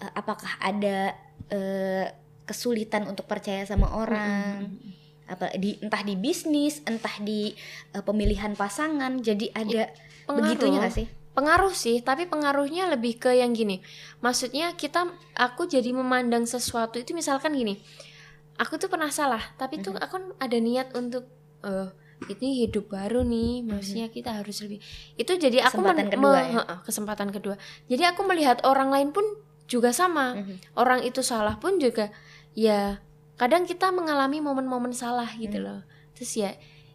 eh, 0.00 0.12
apakah 0.12 0.60
ada 0.60 1.16
eh, 1.48 2.06
kesulitan 2.44 3.08
untuk 3.08 3.24
percaya 3.26 3.64
sama 3.64 3.90
orang? 3.96 4.68
Mm-mm. 4.68 4.98
apa 5.30 5.46
di 5.54 5.78
entah 5.78 6.02
di 6.02 6.18
bisnis 6.18 6.82
entah 6.90 7.22
di 7.22 7.54
eh, 7.94 8.02
pemilihan 8.02 8.58
pasangan 8.58 9.22
jadi 9.22 9.54
ada 9.54 9.86
Pengaruh. 10.26 10.34
begitunya 10.42 10.82
gak 10.82 10.90
sih 10.90 11.06
Pengaruh 11.30 11.70
sih, 11.70 12.02
tapi 12.02 12.26
pengaruhnya 12.26 12.90
lebih 12.90 13.22
ke 13.22 13.30
yang 13.30 13.54
gini. 13.54 13.78
Maksudnya 14.18 14.74
kita 14.74 15.06
aku 15.38 15.70
jadi 15.70 15.94
memandang 15.94 16.42
sesuatu 16.42 16.98
itu 16.98 17.14
misalkan 17.14 17.54
gini. 17.54 17.78
Aku 18.60 18.76
tuh 18.76 18.86
pernah 18.86 19.08
salah, 19.08 19.40
tapi 19.56 19.80
tuh 19.80 19.96
aku 19.96 20.36
ada 20.36 20.58
niat 20.60 20.92
untuk 20.92 21.24
eh 21.60 21.88
ini 22.28 22.60
hidup 22.60 22.92
baru 22.92 23.24
nih, 23.24 23.64
maksudnya 23.64 24.12
kita 24.12 24.36
harus 24.36 24.60
lebih. 24.60 24.76
Itu 25.16 25.34
jadi 25.34 25.64
aku 25.64 25.80
Kesempatan 25.80 25.96
men- 25.96 26.12
kedua 26.12 26.30
me- 26.36 26.48
ya? 26.52 26.62
kesempatan 26.84 27.28
kedua. 27.32 27.56
Jadi 27.88 28.02
aku 28.04 28.20
melihat 28.28 28.60
orang 28.62 28.92
lain 28.92 29.08
pun 29.10 29.24
juga 29.64 29.88
sama. 29.90 30.36
Orang 30.76 31.00
itu 31.00 31.24
salah 31.24 31.56
pun 31.56 31.80
juga 31.80 32.12
ya 32.52 33.00
kadang 33.34 33.64
kita 33.64 33.88
mengalami 33.88 34.36
momen-momen 34.36 34.92
salah 34.92 35.32
gitu 35.32 35.56
Hmm. 35.56 35.64
loh. 35.64 35.80
Terus 36.12 36.32
ya 36.36 36.50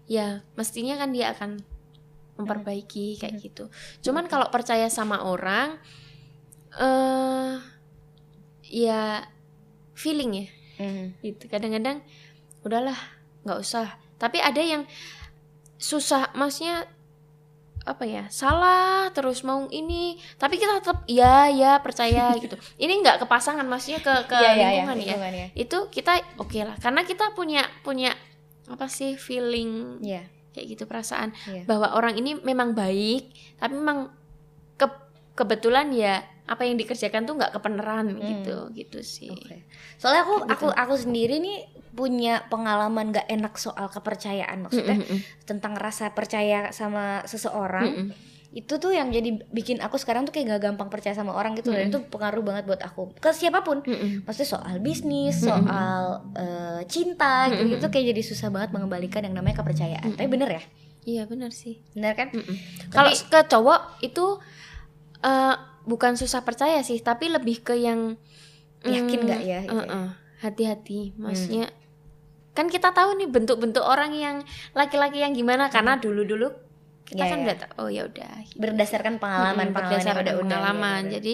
ya 0.05 0.45
mestinya 0.53 0.93
kan 0.95 1.09
dia 1.09 1.33
akan 1.33 1.57
memperbaiki 2.37 3.17
kayak 3.17 3.33
Hmm. 3.33 3.41
gitu. 3.41 3.63
Cuman 4.03 4.29
kalau 4.29 4.53
percaya 4.53 4.85
sama 4.87 5.25
orang 5.25 5.81
eh 6.77 7.53
ya 8.61 9.25
feeling 9.95 10.31
ya 10.35 10.47
Mhm. 10.77 11.05
gitu. 11.21 11.43
Kadang-kadang 11.47 12.01
udahlah 12.61 12.97
nggak 13.43 13.59
usah. 13.59 13.87
Tapi 14.15 14.39
ada 14.39 14.59
yang 14.59 14.83
susah 15.75 16.31
maksudnya 16.33 16.87
apa 17.85 18.01
ya 18.01 18.25
salah 18.33 19.13
terus 19.13 19.45
mau 19.45 19.69
ini 19.69 20.17
tapi 20.41 20.57
kita 20.57 20.81
tetap 20.81 21.05
ya 21.05 21.45
ya 21.53 21.77
percaya 21.77 22.33
gitu 22.41 22.57
ini 22.81 22.97
nggak 22.97 23.21
ke 23.21 23.25
pasangan 23.29 23.61
maksudnya 23.61 24.01
ke 24.01 24.25
ke 24.25 24.33
Iya, 24.33 24.41
iya, 24.41 24.49
iya, 24.49 24.69
lingkungan 24.81 24.97
ya 24.97 25.05
lingkungan 25.05 25.33
ya. 25.37 25.47
itu 25.53 25.77
kita 25.93 26.11
oke 26.41 26.59
lah 26.65 26.75
karena 26.81 27.05
kita 27.05 27.37
punya 27.37 27.61
punya 27.85 28.17
apa 28.65 28.89
sih 28.89 29.13
feeling 29.13 30.01
Iya, 30.01 30.25
kayak 30.57 30.65
gitu 30.73 30.83
perasaan 30.89 31.29
iya. 31.45 31.61
bahwa 31.69 31.93
orang 31.93 32.17
ini 32.17 32.41
memang 32.41 32.73
baik 32.73 33.29
tapi 33.61 33.77
memang 33.77 34.09
ke 34.81 34.89
kebetulan 35.37 35.93
ya 35.93 36.25
apa 36.45 36.61
yang 36.61 36.75
dikerjakan 36.75 37.23
tuh 37.23 37.35
nggak 37.35 37.51
kebenaran 37.51 38.05
gitu 38.15 38.69
gitu 38.71 38.99
sih 39.01 39.27
Hmm. 39.27 39.41
Oke. 39.41 39.57
Soalnya 39.95 40.21
aku 40.21 40.35
Gitu. 40.39 40.51
aku 40.51 40.67
aku 40.69 40.93
sendiri 40.95 41.37
nih 41.37 41.57
punya 41.91 42.43
pengalaman 42.45 43.09
gak 43.09 43.25
enak 43.25 43.55
soal 43.55 43.87
kepercayaan 43.87 44.61
maksudnya 44.61 44.99
Mm-mm, 44.99 45.19
tentang 45.43 45.73
rasa 45.73 46.11
percaya 46.11 46.69
sama 46.69 47.23
seseorang 47.23 47.87
mm-mm. 47.87 48.11
itu 48.51 48.73
tuh 48.75 48.91
yang 48.91 49.09
jadi 49.09 49.31
bikin 49.49 49.79
aku 49.79 49.95
sekarang 49.95 50.23
tuh 50.23 50.31
kayak 50.31 50.53
gak 50.53 50.63
gampang 50.65 50.87
percaya 50.87 51.11
sama 51.11 51.31
orang 51.31 51.55
gitu 51.55 51.71
dan 51.71 51.87
Mm-mm. 51.87 51.95
itu 51.95 52.09
pengaruh 52.09 52.39
banget 52.41 52.63
buat 52.65 52.81
aku 52.81 53.15
ke 53.15 53.31
siapa 53.31 53.63
pun 53.63 53.79
Mm-mm. 53.81 54.21
maksudnya 54.21 54.49
soal 54.49 54.75
bisnis, 54.77 55.39
soal 55.41 56.03
eh, 56.33 56.81
cinta 56.85 57.47
Mm-mm. 57.47 57.63
gitu-gitu 57.73 57.87
kayak 57.89 58.05
jadi 58.11 58.21
susah 58.21 58.47
banget 58.49 58.69
mengembalikan 58.69 59.23
yang 59.23 59.33
namanya 59.33 59.57
kepercayaan. 59.57 60.03
Mm-mm. 60.05 60.19
Tapi 60.19 60.29
bener 60.29 60.49
ya? 60.51 60.63
iya 61.05 61.23
benar 61.23 61.49
sih 61.49 61.79
Bener 61.91 62.11
kan? 62.11 62.27
Mm-mm. 62.29 62.55
Kalau 62.89 63.07
ke 63.07 63.39
cowok 63.45 63.79
itu 64.01 64.25
eh, 65.21 65.55
bukan 65.85 66.13
susah 66.13 66.41
percaya 66.41 66.81
sih, 66.81 66.99
tapi 66.99 67.29
lebih 67.29 67.61
ke 67.61 67.75
yang 67.75 68.17
Yakin 68.81 69.05
mm, 69.15 69.25
nggak 69.25 69.41
ya, 69.41 69.59
gitu 69.61 69.71
ya? 69.71 69.81
eh-eh, 69.81 70.07
hati-hati. 70.39 70.99
Maksudnya 71.15 71.69
kan 72.51 72.67
kita 72.67 72.89
tahu 72.89 73.15
nih 73.15 73.27
bentuk-bentuk 73.27 73.81
orang 73.81 74.11
yang 74.11 74.35
laki-laki 74.71 75.19
yang 75.19 75.31
gimana 75.31 75.67
karena 75.67 75.95
dulu-dulu 75.95 76.53
kita 77.03 77.21
Ya, 77.21 77.29
kan 77.29 77.37
ya. 77.37 77.43
udah 77.45 77.57
tahu, 77.59 77.71
oh 77.77 77.89
ya 77.89 78.01
udah. 78.03 78.31
gitu. 78.43 78.57
Berdasarkan 78.57 79.17
pengalaman, 79.17 79.41
pengalaman 79.45 79.61
yang 79.61 79.73
berdasarkan 79.75 80.23
udah-udah. 80.23 80.41
pengalaman. 80.47 81.01
ya, 81.03 81.11
Jadi 81.15 81.33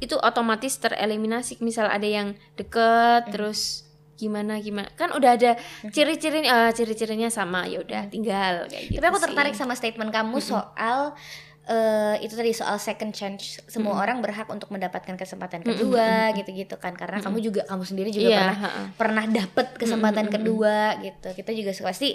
itu 0.00 0.16
otomatis 0.16 0.74
tereliminasi. 0.76 1.60
Misal 1.60 1.86
ada 1.86 2.06
yang 2.06 2.28
deket, 2.54 3.26
Hmm. 3.26 3.32
terus 3.32 3.84
gimana 4.14 4.60
gimana 4.60 4.84
kan 4.94 5.10
udah 5.10 5.32
ada 5.32 5.56
ciri-ciri 5.86 6.44
eh, 6.44 6.70
ciri-cirinya 6.70 7.26
sama 7.26 7.64
ya 7.64 7.80
udah 7.80 8.04
tinggal 8.06 8.68
kayak 8.68 8.92
gitu 8.92 9.00
Tapi 9.00 9.06
aku 9.06 9.16
sih. 9.16 9.24
tertarik 9.24 9.54
sama 9.56 9.72
statement 9.72 10.12
kamu 10.12 10.36
soal 10.42 11.16
eh, 11.62 12.16
itu 12.20 12.32
tadi 12.32 12.50
soal 12.50 12.76
second 12.76 13.10
chance. 13.10 13.60
Semua 13.64 13.92
Mm-mm. 13.92 14.02
orang 14.02 14.18
berhak 14.20 14.48
untuk 14.48 14.68
mendapatkan 14.68 15.14
kesempatan 15.14 15.60
kedua 15.60 16.32
gitu-gitu 16.32 16.76
kan. 16.76 16.92
Karena 16.92 17.18
Mm-mm. 17.18 17.26
kamu 17.26 17.38
juga 17.42 17.60
kamu 17.64 17.84
sendiri 17.84 18.10
juga 18.10 18.28
Iya, 18.28 18.38
pernah 18.38 18.58
ha-ha. 18.58 18.82
pernah 18.94 19.24
dapet 19.28 19.66
kesempatan 19.76 20.24
Mm-mm, 20.26 20.36
kedua 20.36 20.76
gitu. 21.00 21.28
Kita 21.32 21.50
juga 21.50 21.70
pasti 21.82 22.08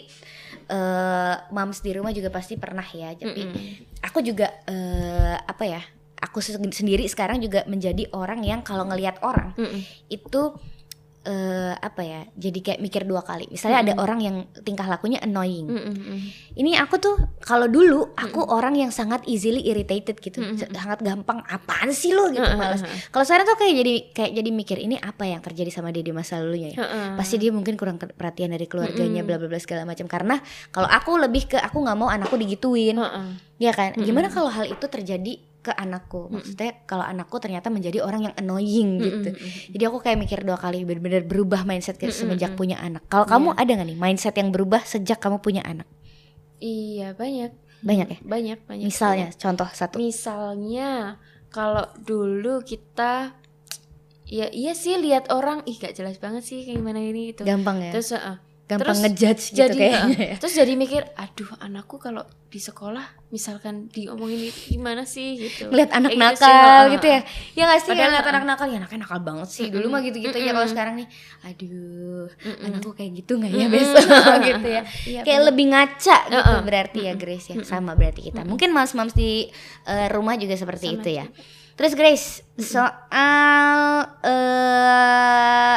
eh 0.65 1.35
moms 1.49 1.79
di 1.79 1.91
rumah 1.91 2.09
juga 2.09 2.29
pasti 2.29 2.55
pernah 2.55 2.85
ya. 2.85 3.13
Tapi 3.13 3.41
Mm-mm. 3.41 3.63
aku 4.01 4.19
juga 4.21 4.49
eh 4.65 5.35
apa 5.37 5.63
ya? 5.63 5.81
Aku 6.15 6.39
se- 6.39 6.57
sendiri 6.57 7.05
sekarang 7.05 7.37
juga 7.37 7.63
menjadi 7.65 8.09
orang 8.11 8.41
yang 8.41 8.61
kalau 8.61 8.87
ngelihat 8.87 9.21
orang 9.21 9.53
Mm-mm. 9.53 9.81
itu 10.09 10.41
eh 11.25 11.73
apa 11.73 12.01
ya? 12.05 12.21
Jadi 12.37 12.59
kayak 12.61 12.79
mikir 12.79 13.01
dua 13.03 13.25
kali. 13.25 13.49
Misalnya 13.49 13.81
ada 13.81 13.93
Mm-mm. 13.97 14.05
orang 14.05 14.19
yang 14.21 14.35
tingkah 14.61 14.85
lakunya 14.85 15.17
annoying. 15.19 15.65
Mm-mm. 15.65 16.19
Ini 16.53 16.77
aku 16.79 17.01
tuh 17.01 17.15
kalau 17.41 17.65
dulu 17.65 18.13
aku 18.13 18.45
orang 18.45 18.77
yang 18.77 18.93
sangat 18.93 19.25
easily 19.25 19.65
irritated 19.65 20.21
gitu. 20.21 20.39
Mm-mm. 20.39 20.61
Sangat 20.71 21.01
gampang 21.01 21.41
apaan 21.49 21.89
sih 21.89 22.13
lo 22.13 22.29
gitu 22.29 22.45
Heeh, 22.45 22.55
malas. 22.55 22.85
heeh. 22.85 23.09
Kalau 23.09 23.25
sekarang 23.25 23.45
tuh 23.49 23.57
kayak 23.57 23.73
jadi 23.75 23.93
kayak 24.13 24.31
jadi 24.37 24.49
mikir 24.53 24.77
ini 24.77 24.95
apa 25.01 25.25
yang 25.25 25.41
terjadi 25.41 25.73
sama 25.73 25.89
dia 25.89 26.05
di 26.05 26.13
masa 26.13 26.37
lalunya 26.37 26.77
ya? 26.77 26.85
Heeh. 26.85 27.07
Pasti 27.17 27.35
dia 27.41 27.49
mungkin 27.49 27.73
kurang 27.75 27.97
perhatian 27.97 28.53
dari 28.53 28.69
keluarganya 28.69 29.25
Mm-mm. 29.25 29.27
bla 29.27 29.41
bla 29.41 29.49
bla 29.49 29.59
segala 29.59 29.83
macam 29.83 30.05
karena 30.05 30.37
kalau 30.69 30.85
aku 30.85 31.17
lebih 31.17 31.49
ke 31.49 31.57
aku 31.57 31.81
nggak 31.81 31.97
mau 31.97 32.07
anakku 32.07 32.37
digituin 32.37 33.01
Heeh. 33.01 33.27
ya 33.57 33.73
kan 33.73 33.97
gimana 33.97 34.29
kalau 34.29 34.53
hal 34.53 34.69
itu 34.69 34.85
terjadi 34.85 35.41
ke 35.65 35.73
anakku. 35.73 36.29
Maksudnya 36.29 36.85
kalau 36.85 37.01
anakku 37.01 37.41
ternyata 37.41 37.73
menjadi 37.73 38.05
orang 38.05 38.29
yang 38.29 38.35
annoying 38.37 39.01
gitu. 39.01 39.29
jadi 39.73 39.83
aku 39.89 39.97
kayak 40.05 40.21
mikir 40.21 40.45
dua 40.45 40.61
kali 40.61 40.85
benar-benar 40.85 41.25
berubah 41.25 41.65
mindset 41.65 41.97
kayak 41.97 42.13
semenjak 42.13 42.53
punya 42.53 42.77
anak. 42.77 43.01
Kalau 43.09 43.25
kamu 43.25 43.57
ada 43.57 43.71
nggak 43.73 43.87
nih 43.89 43.97
mindset 43.97 44.37
yang 44.37 44.53
berubah 44.53 44.85
sejak 44.85 45.17
kamu 45.17 45.41
punya 45.41 45.65
anak? 45.65 45.89
Iya 46.61 47.17
banyak. 47.17 47.51
Banyak 47.81 48.07
ya? 48.07 48.19
Banyak 48.21 48.59
banyak. 48.69 48.85
Misalnya 48.85 49.33
contoh 49.33 49.67
satu. 49.73 49.97
Misalnya 49.97 51.17
kalau 51.49 51.89
dulu 52.01 52.61
kita 52.61 53.33
ya 54.25 54.49
iya 54.49 54.73
sih 54.73 54.97
lihat 54.97 55.29
orang 55.29 55.61
ih 55.69 55.77
gak 55.77 55.93
jelas 55.93 56.17
banget 56.17 56.41
sih 56.41 56.65
kayak 56.65 56.81
gimana 56.81 56.99
ini 57.01 57.33
gitu. 57.33 57.45
Gampang 57.45 57.81
ya? 57.81 57.91
Terus 57.93 58.13
uh, 58.17 58.37
gampang 58.65 58.97
terus 58.97 58.99
ngejudge 59.05 59.43
gitu 59.53 59.59
jadi 59.61 59.77
kayaknya 59.77 60.17
uh, 60.17 60.29
ya. 60.33 60.35
terus 60.41 60.53
jadi 60.57 60.73
mikir 60.73 61.01
aduh 61.13 61.49
anakku 61.61 62.01
kalau 62.01 62.25
di 62.55 62.63
sekolah 62.63 63.03
misalkan 63.35 63.91
diomongin 63.91 64.47
itu 64.47 64.79
gimana 64.79 65.03
sih? 65.03 65.35
Gitu. 65.35 65.67
Lihat 65.67 65.91
anak 65.91 66.15
Kayak 66.15 66.39
gitu 66.39 66.39
sih, 66.39 66.47
nakal 66.47 66.79
uh, 66.87 66.93
gitu 66.95 67.07
ya. 67.11 67.19
ya 67.51 67.63
nggak 67.67 67.79
sih 67.83 67.89
Padahal, 67.91 67.99
kayak 67.99 68.13
lihat 68.15 68.23
uh, 68.23 68.31
anak 68.31 68.43
nakal 68.47 68.67
ya 68.71 68.77
anaknya 68.79 68.99
nakal 69.03 69.19
banget 69.19 69.49
sih. 69.51 69.67
Dulu 69.67 69.85
mah 69.91 69.99
gitu 70.07 70.17
gitu 70.23 70.37
ya 70.39 70.51
kalau 70.55 70.67
sekarang 70.71 70.95
nih. 71.03 71.07
Aduh 71.43 72.31
anakku 72.63 72.95
kayak 72.95 73.11
gitu 73.19 73.31
nggak 73.43 73.51
ya 73.51 73.67
besok 73.67 74.07
gitu 74.55 74.67
ya. 74.71 74.81
Iya, 74.87 75.21
kayak 75.27 75.41
lebih 75.51 75.65
ngaca 75.75 76.17
gitu 76.31 76.53
berarti 76.63 76.99
ya 77.03 77.13
Grace 77.19 77.47
ya. 77.51 77.55
Sama 77.67 77.91
berarti 77.99 78.31
kita. 78.31 78.47
Mungkin 78.47 78.71
mas 78.71 78.95
mams 78.95 79.11
di 79.11 79.51
eh, 79.83 80.07
rumah 80.15 80.39
juga 80.39 80.55
seperti 80.55 80.95
itu 80.95 81.09
ya. 81.11 81.27
terus 81.75 81.91
Grace 81.91 82.39
soal 82.55 84.07
eh 84.23 85.75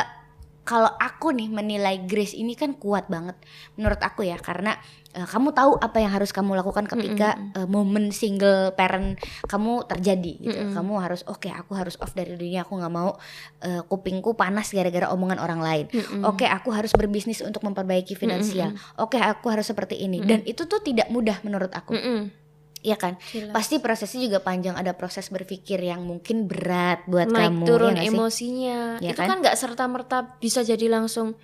kalau 0.69 0.93
aku 1.01 1.33
nih 1.33 1.49
menilai 1.49 2.05
Grace 2.05 2.37
ini 2.37 2.53
kan 2.53 2.77
kuat 2.77 3.09
banget 3.09 3.41
menurut 3.81 3.97
aku 4.05 4.29
ya. 4.29 4.37
Karena 4.37 4.77
eh, 5.17 5.25
kamu 5.25 5.57
tahu 5.57 5.81
apa 5.81 5.97
yang 5.97 6.13
harus 6.13 6.29
kamu 6.29 6.61
lakukan 6.61 6.85
ketika 6.85 7.41
eh, 7.57 7.65
momen 7.65 8.13
single 8.13 8.77
parent 8.77 9.17
kamu 9.49 9.89
terjadi 9.89 10.33
gitu. 10.45 10.61
Kamu 10.77 11.01
harus 11.01 11.25
oke 11.25 11.49
aku 11.49 11.73
harus 11.73 11.97
off 12.05 12.13
dari 12.13 12.37
dunia 12.37 12.69
aku 12.69 12.77
nggak 12.77 12.93
mau 12.93 13.17
eh, 13.65 13.81
kupingku 13.81 14.37
panas 14.37 14.69
gara-gara 14.69 15.09
omongan 15.09 15.41
orang 15.41 15.65
lain. 15.65 15.87
Oke 16.21 16.45
aku 16.45 16.69
harus 16.77 16.93
berbisnis 16.93 17.41
untuk 17.41 17.65
memperbaiki 17.65 18.13
finansial. 18.13 18.77
Oke 19.01 19.17
aku 19.17 19.49
harus 19.49 19.65
seperti 19.65 20.05
ini. 20.05 20.21
Dan 20.21 20.45
itu 20.45 20.69
tuh 20.69 20.85
tidak 20.85 21.09
mudah 21.09 21.41
menurut 21.41 21.73
aku. 21.73 21.97
Mm-mm. 21.97 22.48
Iya 22.81 22.95
kan 22.95 23.19
Jelas. 23.29 23.51
pasti 23.51 23.79
prosesnya 23.79 24.23
juga 24.23 24.39
panjang 24.39 24.73
ada 24.73 24.93
proses 24.93 25.27
berpikir 25.29 25.79
yang 25.79 26.03
mungkin 26.03 26.47
berat 26.47 27.03
buat 27.05 27.27
naik 27.27 27.51
kamu 27.53 27.65
turun 27.65 27.95
ya 27.95 28.07
emosinya 28.07 28.79
Ya 28.99 29.11
itu 29.11 29.19
kan? 29.19 29.29
kan 29.29 29.39
nggak 29.41 29.57
serta 29.57 29.85
merta 29.85 30.19
bisa 30.37 30.61
jadi 30.61 30.87
langsung 30.87 31.35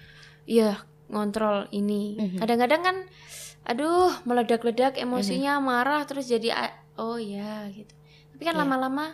ya 0.44 0.78
ngontrol 1.06 1.66
ini 1.70 2.16
Mhm. 2.16 2.38
kadang-kadang 2.38 2.82
kan 2.82 2.96
aduh 3.62 4.12
meledak-ledak 4.22 4.94
emosinya 4.94 5.56
marah 5.58 6.04
terus 6.04 6.24
jadi 6.24 6.52
oh 6.94 7.16
ya 7.16 7.66
gitu 7.68 7.90
tapi 8.30 8.42
kan 8.42 8.54
Iya. 8.54 8.62
lama-lama 8.62 9.06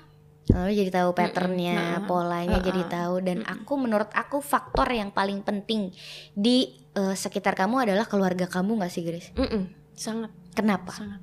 Lalu 0.51 0.73
jadi 0.75 0.91
tahu 0.91 1.15
patternnya, 1.15 1.79
Nah, 1.79 2.11
polanya 2.11 2.59
uh-uh. 2.59 2.67
jadi 2.67 2.83
tahu 2.85 3.23
dan 3.23 3.47
aku 3.47 3.79
menurut 3.79 4.11
aku 4.11 4.43
faktor 4.43 4.91
yang 4.91 5.15
paling 5.15 5.41
penting 5.41 5.95
di 6.33 6.75
eh, 6.91 7.15
sekitar 7.15 7.55
kamu 7.55 7.87
adalah 7.87 8.03
keluarga 8.05 8.45
kamu 8.45 8.83
nggak 8.83 8.91
sih 8.91 9.07
Grace? 9.07 9.31
mm-mm, 9.33 9.71
sangat 9.95 10.35
Kenapa? 10.51 10.91
sangat 10.91 11.23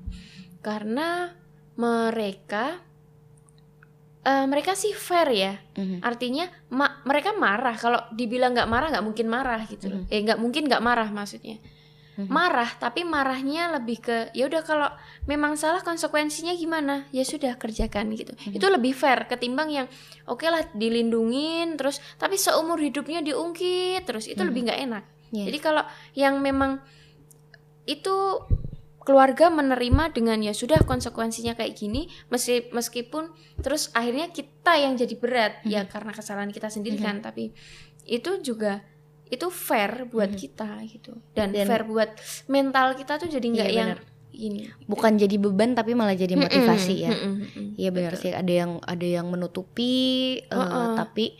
karena 0.61 1.33
mereka 1.77 2.81
eh, 4.27 4.43
mereka 4.43 4.75
sih 4.75 4.91
fair 4.91 5.29
ya. 5.31 5.53
Mhm. 5.79 6.03
artinya 6.03 6.45
ma- 6.69 6.99
mereka 7.07 7.31
marah. 7.31 7.75
Kalau 7.79 8.01
dibilang 8.11 8.51
nggak 8.51 8.67
marah 8.67 8.87
nggak 8.91 9.05
mungkin 9.05 9.27
marah 9.31 9.61
gitu 9.69 9.87
loh. 9.87 10.01
Eh 10.11 10.19
nggak 10.19 10.39
mungkin 10.41 10.67
nggak 10.67 10.83
marah 10.83 11.07
maksudnya. 11.07 11.57
Mhm. 12.17 12.33
marah 12.33 12.65
tapi 12.81 13.05
marahnya 13.05 13.77
lebih 13.77 14.01
ke 14.01 14.33
ya 14.33 14.49
udah 14.49 14.65
kalau 14.65 14.89
memang 15.29 15.53
salah 15.53 15.85
konsekuensinya 15.85 16.49
gimana? 16.57 17.05
Ya 17.13 17.21
sudah 17.21 17.53
kerjakan 17.61 18.09
gitu. 18.17 18.33
Mhm. 18.33 18.57
itu 18.57 18.65
lebih 18.67 18.97
fair 18.97 19.29
ketimbang 19.29 19.69
yang 19.69 19.87
oke 20.25 20.41
lah 20.49 20.65
dilindungin 20.73 21.77
terus 21.77 22.01
tapi 22.17 22.35
seumur 22.41 22.81
hidupnya 22.81 23.21
diungkit 23.21 24.01
terus. 24.03 24.25
Itu 24.25 24.41
lebih 24.41 24.65
nggak 24.65 24.81
enak. 24.89 25.03
Iya. 25.27 25.51
jadi 25.51 25.59
kalau 25.59 25.83
yang 26.15 26.39
memang 26.39 26.79
itu 27.83 28.15
keluarga 29.07 29.47
menerima 29.47 30.11
dengan 30.11 30.43
ya 30.43 30.51
sudah 30.51 30.83
konsekuensinya 30.83 31.55
kayak 31.55 31.79
gini 31.79 32.11
meski 32.27 32.67
meskipun 32.75 33.31
terus 33.63 33.87
akhirnya 33.95 34.27
kita 34.35 34.75
yang 34.75 34.99
jadi 34.99 35.15
berat. 35.15 35.63
Ya 35.63 35.87
karena 35.87 36.11
kesalahan 36.11 36.51
kita 36.51 36.67
sendiri 36.67 36.99
kan 36.99 37.23
tapi 37.23 37.55
itu 38.03 38.43
juga 38.43 38.83
itu 39.31 39.47
fair 39.47 40.11
buat 40.11 40.35
kita 40.35 40.83
gitu. 40.91 41.15
Dan, 41.31 41.55
Dan- 41.55 41.71
fair 41.71 41.87
buat 41.87 42.19
mental 42.51 42.99
kita 42.99 43.15
tuh 43.15 43.31
jadi 43.31 43.47
nggak 43.47 43.71
Iya, 43.71 43.79
yang 43.79 43.91
ini. 44.35 44.67
Bukan 44.85 45.15
jadi 45.15 45.35
beban 45.39 45.71
tapi 45.71 45.95
malah 45.95 46.15
jadi 46.15 46.35
motivasi 46.35 46.95
ya. 47.07 47.11
Mm-mm, 47.15 47.33
mm-mm. 47.47 47.67
Iya 47.79 47.89
benar 47.95 48.13
sih. 48.19 48.35
Ada 48.35 48.53
yang 48.53 48.71
ada 48.83 49.07
yang 49.07 49.27
menutupi 49.31 49.95
eh, 50.43 50.51
Uh-uh. 50.51 50.99
tapi 50.99 51.39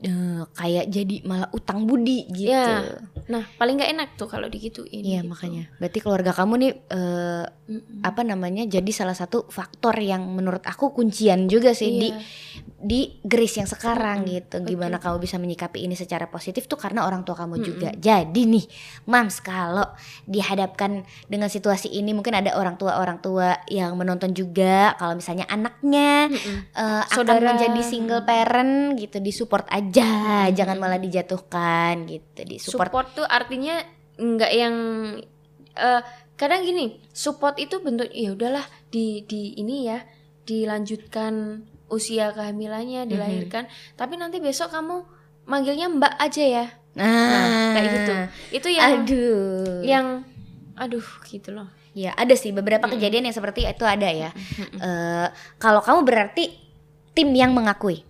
eh, 0.00 0.42
kayak 0.52 0.86
jadi 0.88 1.16
malah 1.22 1.50
utang 1.50 1.84
budi 1.84 2.26
gitu. 2.28 2.50
Iya. 2.50 2.98
nah 3.22 3.46
paling 3.54 3.78
nggak 3.78 3.92
enak 3.92 4.08
tuh 4.14 4.26
kalau 4.26 4.46
digituin 4.46 4.98
Iya 5.00 5.22
gitu. 5.22 5.30
makanya. 5.30 5.70
Berarti 5.78 5.98
keluarga 5.98 6.32
kamu 6.32 6.54
nih 6.58 6.72
eh, 6.90 7.44
Mm-mm. 7.70 8.02
apa 8.02 8.20
namanya 8.22 8.66
jadi 8.66 8.90
salah 8.90 9.14
satu 9.14 9.46
faktor 9.46 9.94
yang 9.96 10.26
menurut 10.26 10.62
aku 10.62 10.90
kuncian 10.90 11.46
juga 11.46 11.70
sih 11.70 11.88
Iya. 11.88 12.00
di 12.00 12.08
Grace 13.22 13.62
yang 13.62 13.70
sekarang 13.70 14.26
Mm-mm, 14.26 14.32
gitu. 14.34 14.56
Gimana 14.66 14.98
kamu 14.98 15.22
bisa 15.22 15.38
menyikapi 15.38 15.86
ini 15.86 15.94
secara 15.94 16.26
positif 16.26 16.66
tuh 16.66 16.74
karena 16.74 17.06
orang 17.06 17.22
tua 17.22 17.38
kamu 17.38 17.62
Mm-mm. 17.62 17.66
juga. 17.66 17.90
Jadi 17.94 18.42
nih, 18.42 18.66
Mams 19.06 19.38
kalau 19.38 19.86
dihadapkan 20.26 21.06
dengan 21.30 21.46
situasi 21.46 21.94
ini 21.94 22.10
mungkin 22.10 22.34
ada 22.34 22.58
orang 22.58 22.74
tua 22.74 22.98
orang 22.98 23.22
tua 23.22 23.62
yang 23.70 23.94
menonton 23.94 24.34
juga 24.34 24.98
kalau 24.98 25.14
misalnya 25.14 25.46
anaknya 25.46 26.26
eh, 26.74 27.02
akan 27.06 27.22
Saudara. 27.22 27.54
menjadi 27.54 27.80
single 27.86 28.26
parent 28.26 28.98
gitu, 28.98 29.22
disupport 29.22 29.64
aja, 29.70 30.50
jangan 30.50 30.76
malah 30.82 30.98
dijatuhkan 30.98 32.10
gitu, 32.10 32.42
disupport. 32.42 32.90
support 32.90 33.06
tuh 33.14 33.26
artinya 33.30 33.78
nggak 34.18 34.52
yang 34.52 34.74
eh, 35.78 36.02
kadang 36.34 36.66
gini 36.66 36.98
support 37.14 37.54
itu 37.62 37.78
bentuk 37.78 38.10
ya 38.10 38.34
udahlah 38.34 38.66
di 38.90 39.22
di 39.24 39.54
ini 39.56 39.86
ya 39.86 40.02
dilanjutkan 40.42 41.62
usia 41.92 42.32
kehamilannya 42.32 43.04
dilahirkan. 43.04 43.68
Tapi 43.94 44.16
nanti 44.16 44.40
besok 44.40 44.72
kamu 44.72 45.04
manggilnya 45.44 45.92
mbak 45.92 46.16
aja 46.16 46.42
ya. 46.42 46.66
Nah, 46.96 47.76
kayak 47.76 47.88
gitu. 47.92 48.12
Itu 48.56 48.68
yang 48.72 48.88
Aduh. 49.04 49.80
yang 49.84 50.06
aduh 50.72 51.04
gitu 51.28 51.52
loh. 51.52 51.68
Ya 51.92 52.16
ada 52.16 52.32
sih 52.32 52.56
beberapa 52.56 52.88
kejadian 52.88 53.28
yang 53.28 53.36
seperti 53.36 53.68
itu 53.68 53.84
ada 53.84 54.08
ya. 54.08 54.32
Eh, 54.80 55.26
kalau 55.60 55.84
kamu 55.84 56.00
berarti 56.08 56.48
tim 57.12 57.28
yang 57.36 57.52
mengakui. 57.52 58.08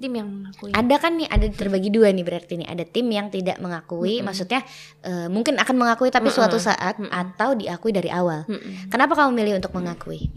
tim 0.00 0.16
yang 0.16 0.32
mengakui. 0.32 0.72
Ada 0.72 0.96
kan 0.96 1.12
nih 1.20 1.28
ada 1.28 1.44
terbagi 1.52 1.92
dua 1.92 2.08
nih 2.08 2.24
berarti 2.24 2.56
nih. 2.56 2.68
Ada 2.72 2.88
tim 2.88 3.04
yang 3.12 3.28
tidak 3.28 3.60
mengakui, 3.60 4.24
maksudnya 4.24 4.64
eh, 5.04 5.28
mungkin 5.28 5.60
akan 5.60 5.76
mengakui 5.76 6.08
tapi 6.08 6.32
suatu 6.32 6.56
saat 6.56 6.96
atau 6.96 7.52
diakui 7.52 7.92
dari 7.92 8.08
awal. 8.08 8.48
Mm-mm. 8.48 8.88
Kenapa 8.88 9.12
kamu 9.12 9.36
milih 9.36 9.60
untuk 9.60 9.76
mengakui? 9.76 10.32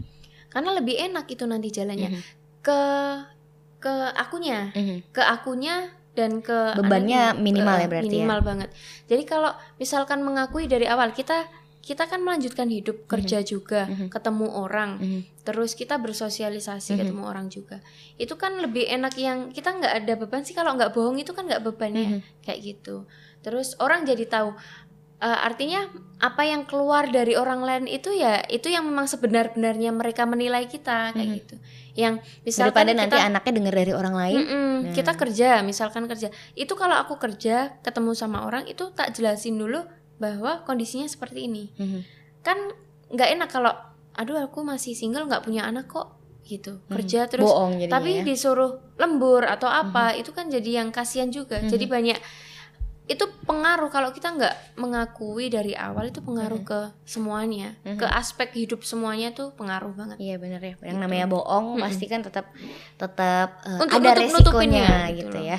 karena 0.54 0.70
lebih 0.78 0.94
enak 0.94 1.26
itu 1.26 1.44
nanti 1.50 1.74
jalannya 1.74 2.14
ke 2.64 2.80
ke 3.78 3.92
akunya. 4.16 4.72
Mhm. 4.72 5.12
ke 5.12 5.20
akunya 5.20 5.92
dan 6.16 6.40
ke 6.40 6.78
Bebannya 6.80 7.36
anaknya. 7.36 7.42
minimal 7.42 7.76
ya 7.76 7.86
berarti 7.90 8.06
ya? 8.08 8.12
minimal 8.24 8.40
banget. 8.40 8.68
Jadi 9.10 9.22
kalau 9.28 9.52
misalkan 9.76 10.24
mengakui 10.24 10.64
dari 10.64 10.88
awal 10.88 11.12
kita 11.12 11.44
kita 11.84 12.08
kan 12.08 12.24
melanjutkan 12.24 12.72
hidup 12.72 13.04
kerja 13.04 13.44
juga 13.44 13.84
ketemu 14.08 14.48
orang. 14.56 14.96
Mhm. 14.98 15.20
terus 15.44 15.76
kita 15.76 16.00
bersosialisasi 16.00 16.96
ketemu 16.96 17.28
orang 17.28 17.52
juga. 17.52 17.84
Itu 18.16 18.40
kan 18.40 18.56
lebih 18.56 18.88
enak 18.88 19.12
yang 19.20 19.52
kita 19.52 19.76
nggak 19.76 19.92
ada 20.00 20.12
beban 20.16 20.40
sih. 20.40 20.56
Kalau 20.56 20.72
nggak 20.72 20.96
bohong 20.96 21.20
itu 21.20 21.36
kan 21.36 21.44
nggak 21.44 21.60
beban 21.60 21.92
ya. 21.92 22.08
Kayak 22.40 22.60
gitu. 22.64 23.04
Terus 23.44 23.76
orang 23.76 24.08
jadi 24.08 24.24
tahu 24.24 24.56
Eh, 25.14 25.38
artinya 25.46 25.88
apa 26.18 26.42
yang 26.42 26.66
keluar 26.66 27.08
dari 27.08 27.32
orang 27.32 27.62
lain 27.62 27.84
itu 27.86 28.12
ya 28.12 28.42
itu 28.44 28.68
yang 28.68 28.84
memang 28.84 29.06
sebenar-benarnya 29.06 29.94
mereka 29.94 30.26
menilai 30.26 30.66
kita 30.66 31.14
kayak 31.14 31.28
gitu. 31.40 31.56
Yang 31.94 32.14
misalkan 32.42 32.84
Daripada 32.84 32.92
nanti 32.98 33.16
kita- 33.16 33.28
anaknya 33.30 33.52
dengar 33.54 33.74
dari 33.78 33.92
orang 33.94 34.14
lain. 34.14 34.38
Mm-mm, 34.42 34.74
kita 34.92 35.12
kerja 35.14 35.62
misalkan 35.62 36.04
kerja. 36.04 36.28
Itu 36.52 36.74
kalau 36.74 36.98
aku 36.98 37.16
kerja 37.16 37.78
ketemu 37.80 38.12
sama 38.12 38.44
orang 38.44 38.66
itu 38.66 38.90
tak 38.90 39.14
jelasin 39.14 39.56
dulu 39.56 39.86
bahwa 40.16 40.62
kondisinya 40.62 41.06
seperti 41.06 41.46
ini. 41.46 41.70
Mhm. 41.74 42.00
kan 42.44 42.60
nggak 43.08 43.28
enak 43.32 43.48
kalau 43.48 43.72
aduh 44.12 44.36
aku 44.36 44.60
masih 44.60 44.92
single 44.92 45.24
nggak 45.24 45.40
punya 45.40 45.64
anak 45.64 45.88
kok 45.88 46.12
gitu. 46.44 46.84
Kerja 46.86 47.24
terus. 47.24 47.48
Jadinya 47.48 47.88
tapi 47.88 48.20
ya. 48.20 48.22
disuruh 48.22 48.76
lembur 48.94 49.48
atau 49.48 49.64
apa 49.64 50.12
itu 50.12 50.28
kan 50.30 50.52
jadi 50.52 50.84
yang 50.84 50.92
kasihan 50.92 51.32
juga. 51.32 51.64
Jadi 51.64 51.88
banyak 51.88 52.18
itu 53.04 53.28
pengaruh 53.44 53.92
kalau 53.92 54.16
kita 54.16 54.32
nggak 54.32 54.80
mengakui 54.80 55.52
dari 55.52 55.76
awal 55.76 56.08
itu 56.08 56.24
pengaruh 56.24 56.64
ke 56.64 56.80
semuanya. 57.04 57.76
Ke 57.84 58.08
aspek 58.08 58.56
hidup 58.56 58.80
semuanya 58.80 59.28
tuh 59.36 59.52
pengaruh 59.52 59.92
banget. 59.92 60.16
Iya 60.16 60.40
benar 60.40 60.64
ya. 60.64 60.72
Yang 60.80 60.98
namanya 61.04 61.26
bohong 61.28 61.76
pasti 61.84 62.08
kan 62.08 62.24
tetap 62.24 62.48
tetap 62.96 63.60
eh, 63.68 63.84
Untuk 63.84 64.00
ada 64.00 64.24
nutupinnya 64.24 64.24
resikonya 64.24 64.88
gitu 65.12 65.20
gitu 65.20 65.36
loh. 65.36 65.44
ya. 65.44 65.58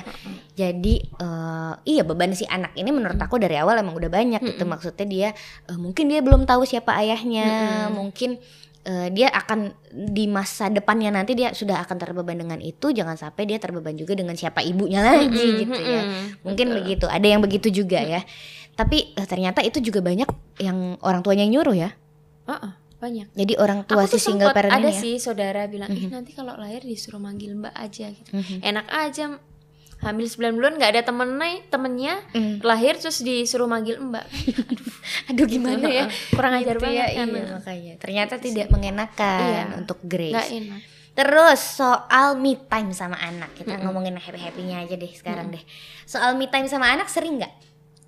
Jadi 0.58 0.94
eh, 1.06 1.72
iya 1.86 2.02
beban 2.02 2.34
si 2.34 2.42
anak 2.50 2.74
ini 2.74 2.90
menurut 2.90 3.18
aku 3.22 3.38
dari 3.38 3.54
awal 3.54 3.78
emang 3.78 3.94
udah 3.94 4.10
banyak 4.10 4.42
gitu. 4.42 4.66
Maksudnya 4.66 5.06
dia 5.06 5.28
eh, 5.70 5.78
mungkin 5.78 6.10
dia 6.10 6.26
belum 6.26 6.50
tahu 6.50 6.66
siapa 6.66 6.98
ayahnya, 6.98 7.86
mungkin 7.94 8.42
eh, 8.86 9.08
dia 9.10 9.26
akan 9.28 9.74
di 9.90 10.24
masa 10.26 10.70
depannya 10.70 11.10
nanti 11.10 11.34
dia 11.34 11.50
sudah 11.50 11.82
akan 11.82 11.96
terbeban 11.96 12.38
dengan 12.38 12.56
itu 12.58 12.88
jangan 12.88 13.14
sampai 13.14 13.42
dia 13.44 13.58
terbeban 13.58 13.92
juga 13.92 14.14
dengan 14.14 14.32
siapa 14.32 14.62
ibunya 14.62 15.02
lagi 15.02 15.26
Mm-mm, 15.26 15.60
gitu 15.60 15.80
ya 15.82 16.02
mungkin 16.40 16.66
Betul. 16.70 16.78
begitu 16.80 17.06
ada 17.06 17.26
yang 17.26 17.42
begitu 17.42 17.68
juga 17.74 17.98
ya 17.98 18.22
tapi 18.72 19.10
eh, 19.12 19.26
ternyata 19.26 19.60
itu 19.60 19.80
juga 19.80 19.98
banyak 20.00 20.28
yang 20.60 20.94
orang 21.02 21.20
tuanya 21.20 21.42
yang 21.42 21.58
nyuruh 21.58 21.74
ya 21.74 21.90
Heeh, 22.46 22.72
banyak 22.96 23.26
jadi 23.34 23.52
orang 23.58 23.82
tua 23.84 24.06
aku 24.06 24.14
si 24.14 24.22
single 24.22 24.54
parent 24.54 24.70
ada 24.70 24.88
ya 24.88 24.94
sih 24.94 25.18
saudara 25.18 25.66
bilang 25.66 25.90
ih 25.90 26.06
Mhm. 26.06 26.14
nanti 26.14 26.30
kalau 26.30 26.54
lahir 26.54 26.80
disuruh 26.80 27.18
manggil 27.18 27.52
mbak 27.52 27.74
aja 27.74 28.06
gitu 28.08 28.30
Mhm. 28.32 28.62
enak 28.62 28.86
aja 28.88 29.24
hamil 29.98 30.24
9 30.24 30.52
bulan 30.52 30.72
nggak 30.74 30.90
ada 30.90 31.02
temennya 31.02 31.64
temennya 31.66 32.14
Mm. 32.30 32.60
lahir 32.60 32.94
terus 32.94 33.18
disuruh 33.18 33.64
manggil 33.64 33.96
mbak 33.98 34.24
aduh 35.28 35.46
gimana 35.46 35.86
ya 35.86 36.04
kurang 36.30 36.52
ajar 36.54 36.76
Gitu 36.76 36.84
banget 36.84 36.98
ya, 36.98 37.06
kan 37.16 37.28
iya 37.28 37.44
makanya 37.50 37.92
ternyata 37.96 38.34
Gitu 38.36 38.44
tidak 38.46 38.66
sih. 38.66 38.72
mengenakan 38.72 39.40
Iya. 39.42 39.62
untuk 39.76 39.98
Grace 40.02 40.32
nggak 40.32 40.50
enak 40.54 40.82
Terus 41.16 41.80
soal 41.80 42.36
me 42.36 42.60
time 42.60 42.92
sama 42.92 43.16
anak 43.16 43.56
kita 43.56 43.72
Mm-mm. 43.72 43.88
ngomongin 43.88 44.14
happy 44.14 44.36
happynya 44.36 44.84
aja 44.84 44.94
deh 44.94 45.08
sekarang 45.08 45.48
deh. 45.48 45.64
Soal 46.04 46.36
me 46.36 46.44
time 46.44 46.68
sama 46.68 46.92
anak 46.92 47.08
sering 47.08 47.40
nggak? 47.40 47.56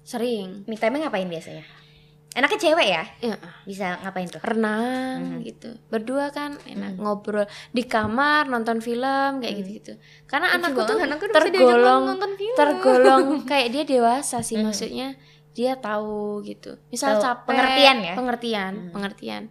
sering 0.05 0.65
Me 0.65 0.77
time 0.77 1.01
ngapain 1.01 1.25
biasanya? 1.25 1.65
Anaknya 2.39 2.59
cewek 2.61 2.87
ya? 2.87 3.03
ya 3.21 3.35
Bisa 3.65 3.99
ngapain 3.99 4.27
tuh? 4.27 4.39
renang 4.41 5.19
Mhm. 5.35 5.43
gitu 5.43 5.71
berdua 5.89 6.31
kan 6.31 6.55
enak 6.65 6.95
Mhm. 6.95 7.01
ngobrol 7.01 7.43
di 7.69 7.83
kamar 7.83 8.47
nonton 8.47 8.79
film 8.79 9.39
kayak 9.39 9.53
Mhm. 9.53 9.59
gitu 9.59 9.71
gitu 9.75 9.93
karena 10.25 10.47
Lucu 10.49 10.57
anakku 10.61 10.81
tuh 10.85 10.97
anakku 10.99 11.25
tergolong 11.29 12.03
nonton 12.07 12.33
film. 12.35 12.55
tergolong 12.55 13.25
kayak 13.51 13.69
dia 13.71 13.85
dewasa 13.85 14.39
sih 14.41 14.55
Mhm. 14.55 14.65
maksudnya 14.65 15.09
dia 15.51 15.75
tahu 15.75 16.41
gitu 16.43 16.79
misal 16.89 17.19
Tahu 17.19 17.23
capek 17.25 17.47
pengertian 17.49 17.97
ya? 18.01 18.15
pengertian 18.15 18.73
Mhm. 18.79 18.91
pengertian 18.93 19.43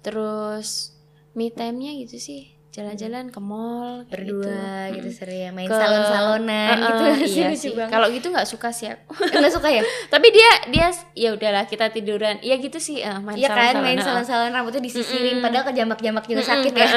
terus 0.00 0.94
me 1.32 1.50
time-nya 1.50 1.94
gitu 1.96 2.16
sih 2.16 2.54
jalan-jalan 2.68 3.28
ke 3.28 3.40
mall 3.40 4.04
Berdua 4.06 4.92
gitu, 4.92 4.94
gitu, 4.94 5.08
Mm. 5.08 5.16
seru 5.16 5.32
ya 5.32 5.50
main 5.50 5.64
Ke- 5.64 5.74
salon-salonan 5.74 6.76
Uh-uh, 6.76 6.88
gitu. 7.16 7.32
iya 7.32 7.46
Lucu 7.48 7.58
sih. 7.58 7.72
kalau 7.74 8.06
gitu 8.08 8.28
nggak 8.28 8.44
suka 8.44 8.68
sih 8.70 8.86
aku 8.88 9.08
Nggak 9.18 9.50
suka 9.50 9.68
ya? 9.68 9.82
tapi 10.12 10.28
dia 10.28 10.50
dia 10.68 10.86
ya 11.12 11.32
udahlah 11.32 11.64
kita 11.64 11.88
tiduran 11.88 12.36
ya 12.38 12.54
gitu 12.56 12.76
sih 12.76 13.00
eh, 13.00 13.18
main 13.18 13.34
Iya 13.34 13.48
kan 13.48 13.56
salon-salon, 13.72 13.82
main 13.82 13.98
salon-salon 13.98 14.50
rambutnya 14.52 14.78
disisirin 14.80 15.34
Mm-mm. 15.34 15.42
padahal 15.42 15.64
kejamak-jamak 15.66 16.24
juga 16.24 16.38
Mm-mm. 16.38 16.52
sakit 16.54 16.72
ya. 16.74 16.88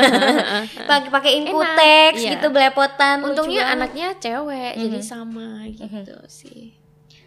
Pakai 0.83 1.09
pakai 1.09 1.31
inkutex 1.39 2.13
iya. 2.19 2.29
gitu 2.31 2.47
belepotan. 2.49 3.23
Untungnya 3.23 3.63
anaknya 3.67 4.13
cewek 4.15 4.75
jadi 4.75 4.97
Mhm. 4.97 5.03
sama 5.03 5.65
gitu 5.67 6.15
sih. 6.27 6.75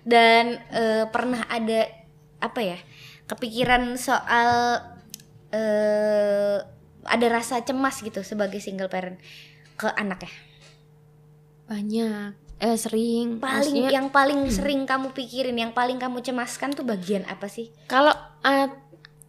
dan 0.03 0.61
eh, 0.69 1.09
pernah 1.09 1.49
ada 1.49 1.89
apa 2.39 2.61
ya 2.61 2.77
kepikiran 3.25 3.97
soal 3.97 4.85
eh 5.49 6.61
ada 7.05 7.27
rasa 7.29 7.61
cemas 7.63 8.01
gitu 8.01 8.25
sebagai 8.25 8.59
single 8.59 8.89
parent 8.89 9.21
ke 9.77 9.89
anaknya? 9.95 10.33
Banyak. 11.69 12.31
Eh 12.63 12.77
sering. 12.79 13.41
Paling 13.41 13.75
Maksudnya, 13.75 13.91
yang 13.91 14.09
paling 14.09 14.41
sering 14.57 14.85
kamu 14.89 15.13
pikirin 15.13 15.57
yang 15.57 15.73
paling 15.73 16.01
kamu 16.01 16.21
cemaskan 16.25 16.73
tuh 16.73 16.85
bagian 16.87 17.25
apa 17.29 17.49
sih? 17.51 17.73
Kalau 17.91 18.13
eh, 18.45 18.69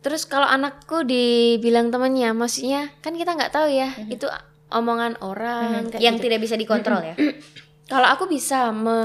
terus 0.05 0.29
kalau 0.29 0.45
anakku 0.45 1.01
dibilang 1.01 1.89
temannya 1.89 2.29
maksudnya 2.37 2.93
kan 3.01 3.17
kita 3.17 3.33
nggak 3.33 3.49
tahu 3.49 3.73
ya 3.73 3.89
itu 4.05 4.29
omongan 4.69 5.17
orang 5.25 5.89
kayak 5.89 5.97
yang 5.97 6.21
gitu. 6.21 6.29
tidak 6.29 6.39
bisa 6.45 6.55
dikontrol 6.57 7.01
ya? 7.01 7.15
Kalau 7.85 8.09
aku 8.09 8.25
bisa 8.25 8.73
me 8.73 8.97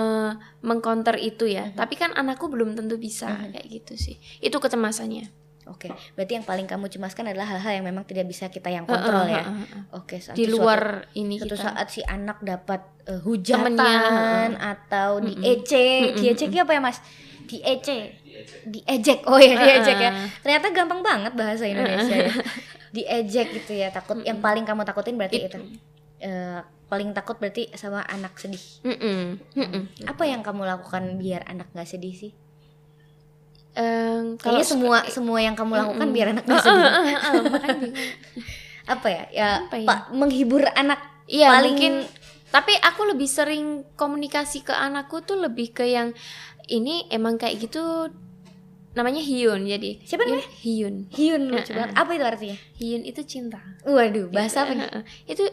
mengcounter 0.65 1.13
itu 1.21 1.45
ya, 1.45 1.69
tapi 1.77 2.01
kan 2.01 2.17
anakku 2.17 2.49
belum 2.49 2.73
tentu 2.73 2.97
bisa 2.97 3.53
kayak 3.53 3.69
gitu 3.69 3.93
sih. 4.01 4.17
Itu 4.41 4.57
kecemasannya. 4.57 5.29
Oke 5.71 5.87
berarti 6.13 6.33
yang 6.35 6.43
paling 6.43 6.67
kamu 6.67 6.87
cemaskan 6.89 7.25
adalah 7.27 7.47
hal-hal 7.49 7.73
yang 7.73 7.87
memang 7.87 8.03
tidak 8.03 8.27
bisa 8.27 8.47
kita 8.47 8.69
yang 8.69 8.85
kontrol 8.85 9.23
Heeh, 9.23 9.33
ya 9.33 9.43
heeh, 9.43 9.57
heeh. 9.65 9.83
oke 9.93 10.17
suatu- 10.17 10.35
Di 10.35 10.47
luar 10.47 10.81
ini 11.15 11.39
suatu 11.39 11.55
kita. 11.55 11.65
saat 11.65 11.87
si 11.89 12.03
anak 12.03 12.43
dapat 12.43 12.83
eh, 13.05 13.17
hujatan 13.17 13.73
Temennya, 13.73 14.59
atau 14.59 15.11
diejek, 15.21 16.13
Mm-mm, 16.13 16.21
diejek 16.21 16.51
apa 16.57 16.73
ya 16.73 16.81
mas? 16.81 16.99
Diejek, 17.43 18.15
diejek, 18.65 19.21
oh 19.25 19.35
ya 19.37 19.55
diejek 19.57 19.97
ya. 19.97 20.11
Heeh. 20.13 20.27
Ternyata 20.41 20.67
gampang 20.71 21.01
banget 21.01 21.33
bahasa 21.33 21.65
Indonesia 21.65 22.15
ya. 22.21 22.31
Diejek 22.91 23.47
gitu 23.53 23.73
ya, 23.73 23.89
takut. 23.89 24.19
Yang 24.21 24.39
paling 24.39 24.63
kamu 24.63 24.83
takutin 24.85 25.15
berarti 25.15 25.39
itu. 25.41 25.49
Itu. 25.49 25.59
Eh, 26.21 26.61
paling 26.87 27.11
takut 27.11 27.39
berarti 27.39 27.71
sama 27.75 28.03
anak 28.03 28.37
sedih. 28.37 28.61
Mm-mm, 28.83 29.39
mm-mm. 29.53 29.83
Apa 30.05 30.23
yang 30.25 30.43
kamu 30.43 30.63
lakukan 30.65 31.17
biar 31.17 31.43
anak 31.45 31.71
nggak 31.71 31.89
sedih 31.89 32.13
sih? 32.13 32.33
Kayaknya 33.73 34.37
suka- 34.61 34.65
semua 34.67 34.97
semua 35.07 35.39
yang 35.39 35.55
kamu 35.55 35.73
lakukan 35.75 36.03
Mm-mm. 36.03 36.13
biar 36.13 36.27
anak 36.31 36.45
nggak 36.45 36.59
Heeh, 36.65 37.05
sedih. 37.07 37.43
makanya 37.47 37.79
bingung. 37.79 38.11
Apa 38.93 39.07
ya? 39.09 39.25
Ya, 39.31 39.49
Apa 39.63 39.77
ya? 39.77 39.87
Pak 39.87 40.01
menghibur 40.11 40.63
anak 40.69 40.99
Iya 41.25 41.47
paling 41.49 41.71
mungkin 41.73 41.95
tapi 42.51 42.75
aku 42.75 43.07
lebih 43.07 43.27
sering 43.27 43.65
komunikasi 43.95 44.61
ke 44.61 44.73
anakku 44.73 45.21
tuh 45.21 45.39
lebih 45.39 45.71
ke 45.71 45.87
yang 45.87 46.11
ini 46.67 47.07
emang 47.07 47.39
kayak 47.39 47.61
gitu 47.61 48.11
namanya 48.91 49.23
Hyun 49.23 49.63
jadi 49.65 50.03
Siapa 50.03 50.27
Hyun, 50.27 50.43
Hyun 50.59 50.95
Hyun 51.09 51.43
lucu 51.49 51.71
banget. 51.71 51.95
Apa 51.95 52.11
itu 52.11 52.25
artinya? 52.25 52.57
Hyun 52.75 53.03
itu 53.05 53.23
cinta 53.23 53.63
Waduh, 53.81 54.27
bahasa 54.29 54.67
apa 54.67 54.75
nih? 54.75 54.91
Itu 55.25 55.47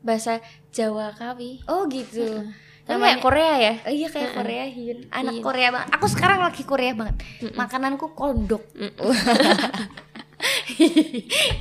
bahasa 0.00 0.38
Jawa 0.70 1.10
Kawi 1.10 1.66
Oh 1.66 1.90
gitu. 1.90 2.22
Tapi 2.84 2.94
Namanya- 2.94 3.08
kayak 3.10 3.22
Korea 3.22 3.52
ya 3.56 3.72
Oh 3.80 3.90
iya 3.90 4.08
kayak 4.08 4.24
Heeh. 4.26 4.36
Korea 4.36 4.64
Hyun. 4.66 4.98
Anak 5.08 5.32
Hyun. 5.32 5.42
Korea 5.42 5.68
banget. 5.70 5.88
Aku 5.90 6.06
sekarang 6.06 6.38
lagi 6.38 6.62
Korea 6.62 6.92
banget. 6.92 7.16
Makananku 7.52 8.06
kondok. 8.12 8.60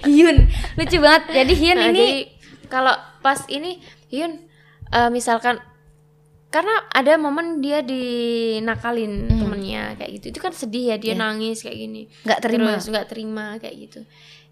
Hyun. 0.03 0.37
Lucu 0.75 0.97
banget. 0.99 1.23
Jadi 1.33 1.53
Hyun 1.53 1.77
Nah, 1.77 1.89
ini 1.89 2.05
kalau 2.67 2.91
pas 3.19 3.39
ini 3.47 3.79
Hyun 4.09 4.35
eh, 4.89 5.09
misalkan 5.09 5.63
karena 6.49 6.69
ada 6.87 7.15
momen 7.15 7.57
dia 7.59 7.81
dinakalin 7.81 9.25
Hmm. 9.25 9.39
temennya 9.39 9.83
kayak 9.95 10.11
gitu 10.13 10.25
itu 10.29 10.39
kan 10.39 10.53
sedih 10.53 10.93
ya 10.93 10.97
dia 10.97 11.15
Iya. 11.15 11.21
nangis 11.23 11.65
kayak 11.65 11.77
gini 11.79 12.01
nggak 12.21 12.39
terima. 12.39 12.69
terus 12.69 12.87
nggak 12.87 13.07
terima 13.09 13.45
kayak 13.57 13.75
gitu 13.79 13.99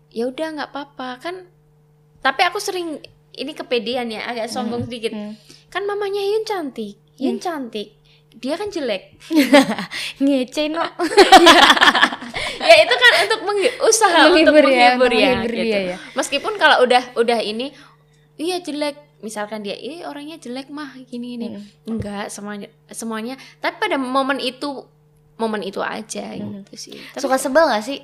ya 0.10 0.26
udah 0.26 0.48
nggak 0.52 0.70
apa-apa 0.72 1.10
kan 1.20 1.36
tapi 2.18 2.42
aku 2.42 2.58
sering 2.58 2.98
ini 3.32 3.52
kepedean 3.54 4.10
ya 4.10 4.26
agak 4.26 4.50
sombong 4.50 4.82
sedikit 4.84 5.14
Hmm. 5.14 5.38
Kan 5.72 5.84
mamanya 5.84 6.20
Hyun 6.20 6.44
cantik 6.44 7.00
Hyun 7.16 7.38
cantik 7.38 7.96
dia 8.34 8.56
kan 8.56 8.68
jelek 8.68 9.16
Ngece 10.22 10.68
no. 10.68 10.82
ya 12.62 12.76
itu 12.78 12.96
kan 12.96 13.12
untuk 13.22 13.40
menghi- 13.44 13.78
usaha 13.82 14.20
Menghibur 14.26 14.62
untuk 14.62 14.72
ya, 14.72 14.96
menghibur 14.96 15.08
untuk 15.08 15.18
ya, 15.18 15.30
menghibur 15.34 15.52
gitu. 15.58 15.78
ya. 15.86 15.98
meskipun 16.14 16.54
kalau 16.56 16.78
udah 16.82 17.04
udah 17.16 17.40
ini 17.40 17.76
iya 18.36 18.60
jelek 18.60 18.96
misalkan 19.20 19.62
dia 19.62 19.74
ini 19.74 20.02
orangnya 20.02 20.38
jelek 20.38 20.68
mah 20.68 20.98
gini 21.04 21.36
gini 21.36 21.48
Hmm. 21.52 21.64
enggak 21.88 22.28
semuanya 22.28 22.68
semuanya 22.88 23.34
tapi 23.58 23.78
pada 23.80 23.96
momen 23.96 24.38
itu 24.38 24.86
momen 25.36 25.62
itu 25.62 25.78
aja 25.80 26.34
Hmm. 26.34 26.62
gitu 26.62 26.74
sih 26.80 26.96
tapi 27.12 27.20
Suka 27.20 27.38
sebel 27.38 27.66
gak 27.68 27.84
sih? 27.84 28.00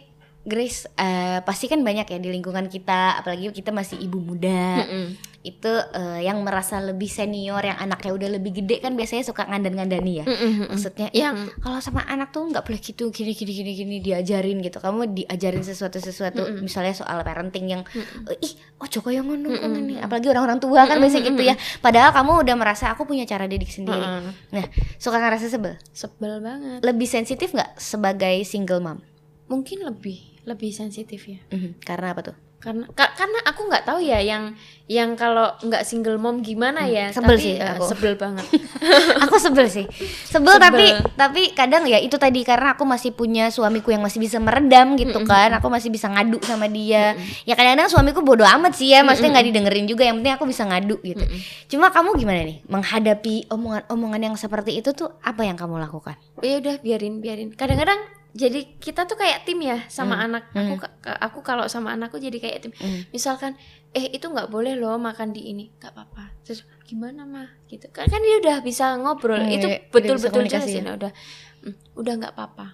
Grace, 0.47 0.87
eh, 0.95 1.43
pasti 1.43 1.67
kan 1.67 1.83
banyak 1.83 2.07
ya 2.07 2.17
di 2.23 2.31
lingkungan 2.31 2.71
kita, 2.71 3.19
apalagi 3.19 3.51
kita 3.51 3.75
masih 3.75 3.99
ibu 3.99 4.23
muda. 4.23 4.79
Mm-mm. 4.79 5.19
Itu 5.43 5.67
eh, 5.67 6.23
yang 6.23 6.39
merasa 6.39 6.79
lebih 6.79 7.11
senior, 7.11 7.59
yang 7.59 7.75
anaknya 7.75 8.15
udah 8.15 8.29
lebih 8.39 8.63
gede 8.63 8.79
kan 8.79 8.95
biasanya 8.95 9.27
suka 9.27 9.43
ngandan-ngandani 9.43 10.23
ya. 10.23 10.25
Mm-mm. 10.25 10.71
Maksudnya 10.71 11.11
yang 11.11 11.51
kalau 11.59 11.83
sama 11.83 12.07
anak 12.07 12.31
tuh 12.31 12.47
nggak 12.47 12.63
boleh 12.63 12.79
gitu 12.79 13.11
gini 13.11 13.35
gini 13.35 13.51
gini 13.51 13.71
gini 13.75 13.95
diajarin 13.99 14.63
gitu 14.63 14.79
kamu 14.79 15.11
diajarin 15.19 15.67
sesuatu 15.67 15.99
sesuatu 15.99 16.47
Mm-mm. 16.47 16.63
misalnya 16.63 16.95
soal 16.95 17.27
parenting 17.27 17.67
yang 17.67 17.83
Mm-mm. 17.83 18.31
"Eh, 18.31 18.47
ih 18.47 18.55
oh 18.79 18.87
Joko 18.87 19.11
yang 19.11 19.27
ngono 19.27 19.51
kok 19.51 19.59
Mm-mm. 19.59 19.71
ngene." 19.75 19.95
apalagi 19.99 20.31
orang-orang 20.31 20.63
tua 20.63 20.87
kan 20.87 20.95
biasanya 20.95 21.27
gitu 21.27 21.43
ya 21.43 21.55
padahal 21.83 22.15
kamu 22.15 22.47
udah 22.47 22.55
merasa 22.55 22.87
aku 22.95 23.03
punya 23.03 23.27
cara 23.27 23.51
didik 23.51 23.67
sendiri 23.67 23.99
Mm-mm. 23.99 24.31
nah 24.55 24.63
suka 24.95 25.19
ngerasa 25.19 25.51
sebel 25.51 25.75
sebel 25.91 26.39
banget 26.39 26.79
lebih 26.87 27.07
sensitif 27.07 27.51
nggak 27.51 27.75
sebagai 27.75 28.35
single 28.47 28.79
mom 28.79 28.99
mungkin 29.47 29.83
lebih 29.83 30.36
lebih 30.47 30.71
sensitif 30.71 31.27
ya. 31.27 31.39
Mhm. 31.51 31.83
karena 31.83 32.15
apa 32.15 32.23
tuh? 32.23 32.37
Karena 32.57 32.89
ka- 32.89 33.13
karena 33.13 33.37
aku 33.45 33.69
nggak 33.69 33.85
tahu 33.85 34.01
ya 34.01 34.17
yang 34.17 34.49
yang 34.89 35.13
kalau 35.13 35.53
nggak 35.61 35.85
single 35.85 36.17
mom 36.17 36.41
gimana 36.41 36.89
ya 36.89 37.13
sebel 37.13 37.37
tapi, 37.37 37.43
sih 37.45 37.53
eh, 37.53 37.69
aku. 37.69 37.85
sebel 37.85 38.17
banget. 38.17 38.45
Aku 39.27 39.37
sebel 39.37 39.69
sih. 39.69 39.85
Sebel, 40.25 40.57
Sebel. 40.57 40.65
tapi 40.65 40.85
tapi 41.13 41.41
kadang 41.53 41.85
ya 41.85 42.01
itu 42.01 42.17
tadi 42.17 42.41
karena 42.41 42.73
aku 42.73 42.81
masih 42.81 43.13
punya 43.13 43.53
suamiku 43.53 43.93
yang 43.93 44.01
masih 44.01 44.17
bisa 44.17 44.37
meredam 44.37 44.95
gitu 44.95 45.21
kan 45.21 45.53
aku 45.53 45.69
masih 45.69 45.93
bisa 45.93 46.09
ngadu 46.09 46.41
sama 46.41 46.65
dia. 46.65 47.13
Ya 47.45 47.53
kadang-kadang 47.53 47.93
suamiku 47.93 48.25
bodoh 48.25 48.47
amat 48.47 48.73
sih 48.73 48.89
ya 48.89 49.05
maksudnya 49.05 49.37
nggak 49.37 49.47
didengerin 49.53 49.85
juga 49.85 50.09
yang 50.09 50.17
penting 50.17 50.33
aku 50.33 50.45
bisa 50.49 50.65
ngadu 50.65 50.97
gitu. 51.03 51.21
Cuma 51.69 51.93
kamu 51.93 52.17
gimana 52.17 52.41
nih? 52.41 52.57
Menghadapi 52.65 53.53
omongan-omongan 53.53 54.21
yang 54.23 54.35
seperti 54.35 54.81
itu 54.81 54.97
tuh 54.97 55.13
apa 55.21 55.45
yang 55.45 55.59
kamu 55.59 55.77
lakukan? 55.77 56.17
Ya 56.41 56.57
udah 56.57 56.81
biarin 56.81 57.21
biarin. 57.21 57.49
Kadang-kadang 57.53 58.01
jadi 58.29 58.59
kita 58.75 59.03
tuh 59.03 59.15
kayak 59.15 59.43
tim 59.43 59.59
ya 59.59 59.85
sama 59.85 60.15
Hmm. 60.15 60.25
anak. 60.27 60.43
Aku 60.51 60.75
ka- 60.77 60.93
aku 61.17 61.39
kalau 61.41 61.65
sama 61.65 61.91
anakku 61.91 62.17
jadi 62.17 62.35
kayak 62.35 62.57
tim. 62.59 62.73
Hmm. 62.73 63.05
misalkan 63.09 63.55
eh 63.89 64.09
itu 64.09 64.25
nggak 64.25 64.47
boleh 64.47 64.73
loh 64.73 64.95
makan 64.95 65.31
di 65.31 65.47
ini. 65.47 65.71
Nggak 65.73 65.91
apa-apa. 65.91 66.23
Terus 66.41 66.61
gimana 66.83 67.23
mah? 67.23 67.49
Gitu. 67.65 67.87
Kan 67.89 68.05
kan 68.05 68.19
dia 68.19 68.35
udah 68.37 68.57
bisa 68.59 68.93
ngobrol. 68.95 69.37
Hmm, 69.37 69.49
itu 69.49 69.65
iya, 69.65 69.79
bisa 69.79 69.91
betul-betul 69.91 70.31
komunikasi 70.37 70.69
jelasin 70.69 70.83
ya. 70.83 70.93
udah. 70.95 71.11
"Hmm, 71.59 71.75
udah 71.95 72.13
nggak 72.15 72.33
apa-apa. 72.33 72.67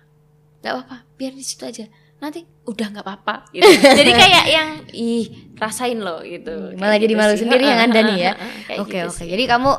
Nggak 0.60 0.72
apa-apa 0.74 0.98
biar 1.13 1.32
di 1.32 1.44
situ 1.44 1.63
aja. 1.63 1.86
Nanti 2.16 2.39
udah 2.63 2.88
nggak 2.89 3.04
apa-apa. 3.04 3.36
Gitu. 3.50 3.63
jadi 4.00 4.12
kayak 4.12 4.46
yang 4.48 4.70
ih 4.89 5.26
rasain 5.56 5.98
loh 5.98 6.20
gitu. 6.22 6.72
Malah 6.74 6.92
Kayak 6.92 7.02
jadi 7.02 7.08
gitu 7.10 7.22
malu 7.22 7.34
sih. 7.34 7.42
sendiri 7.42 7.63
yang 7.63 7.82
anda 7.82 8.00
nih 8.02 8.18
ya? 8.18 8.34
oke 8.74 8.89
gitu 8.89 9.08
oke. 9.08 9.16
sih. 9.16 9.28
jadi 9.28 9.44
kamu 9.46 9.72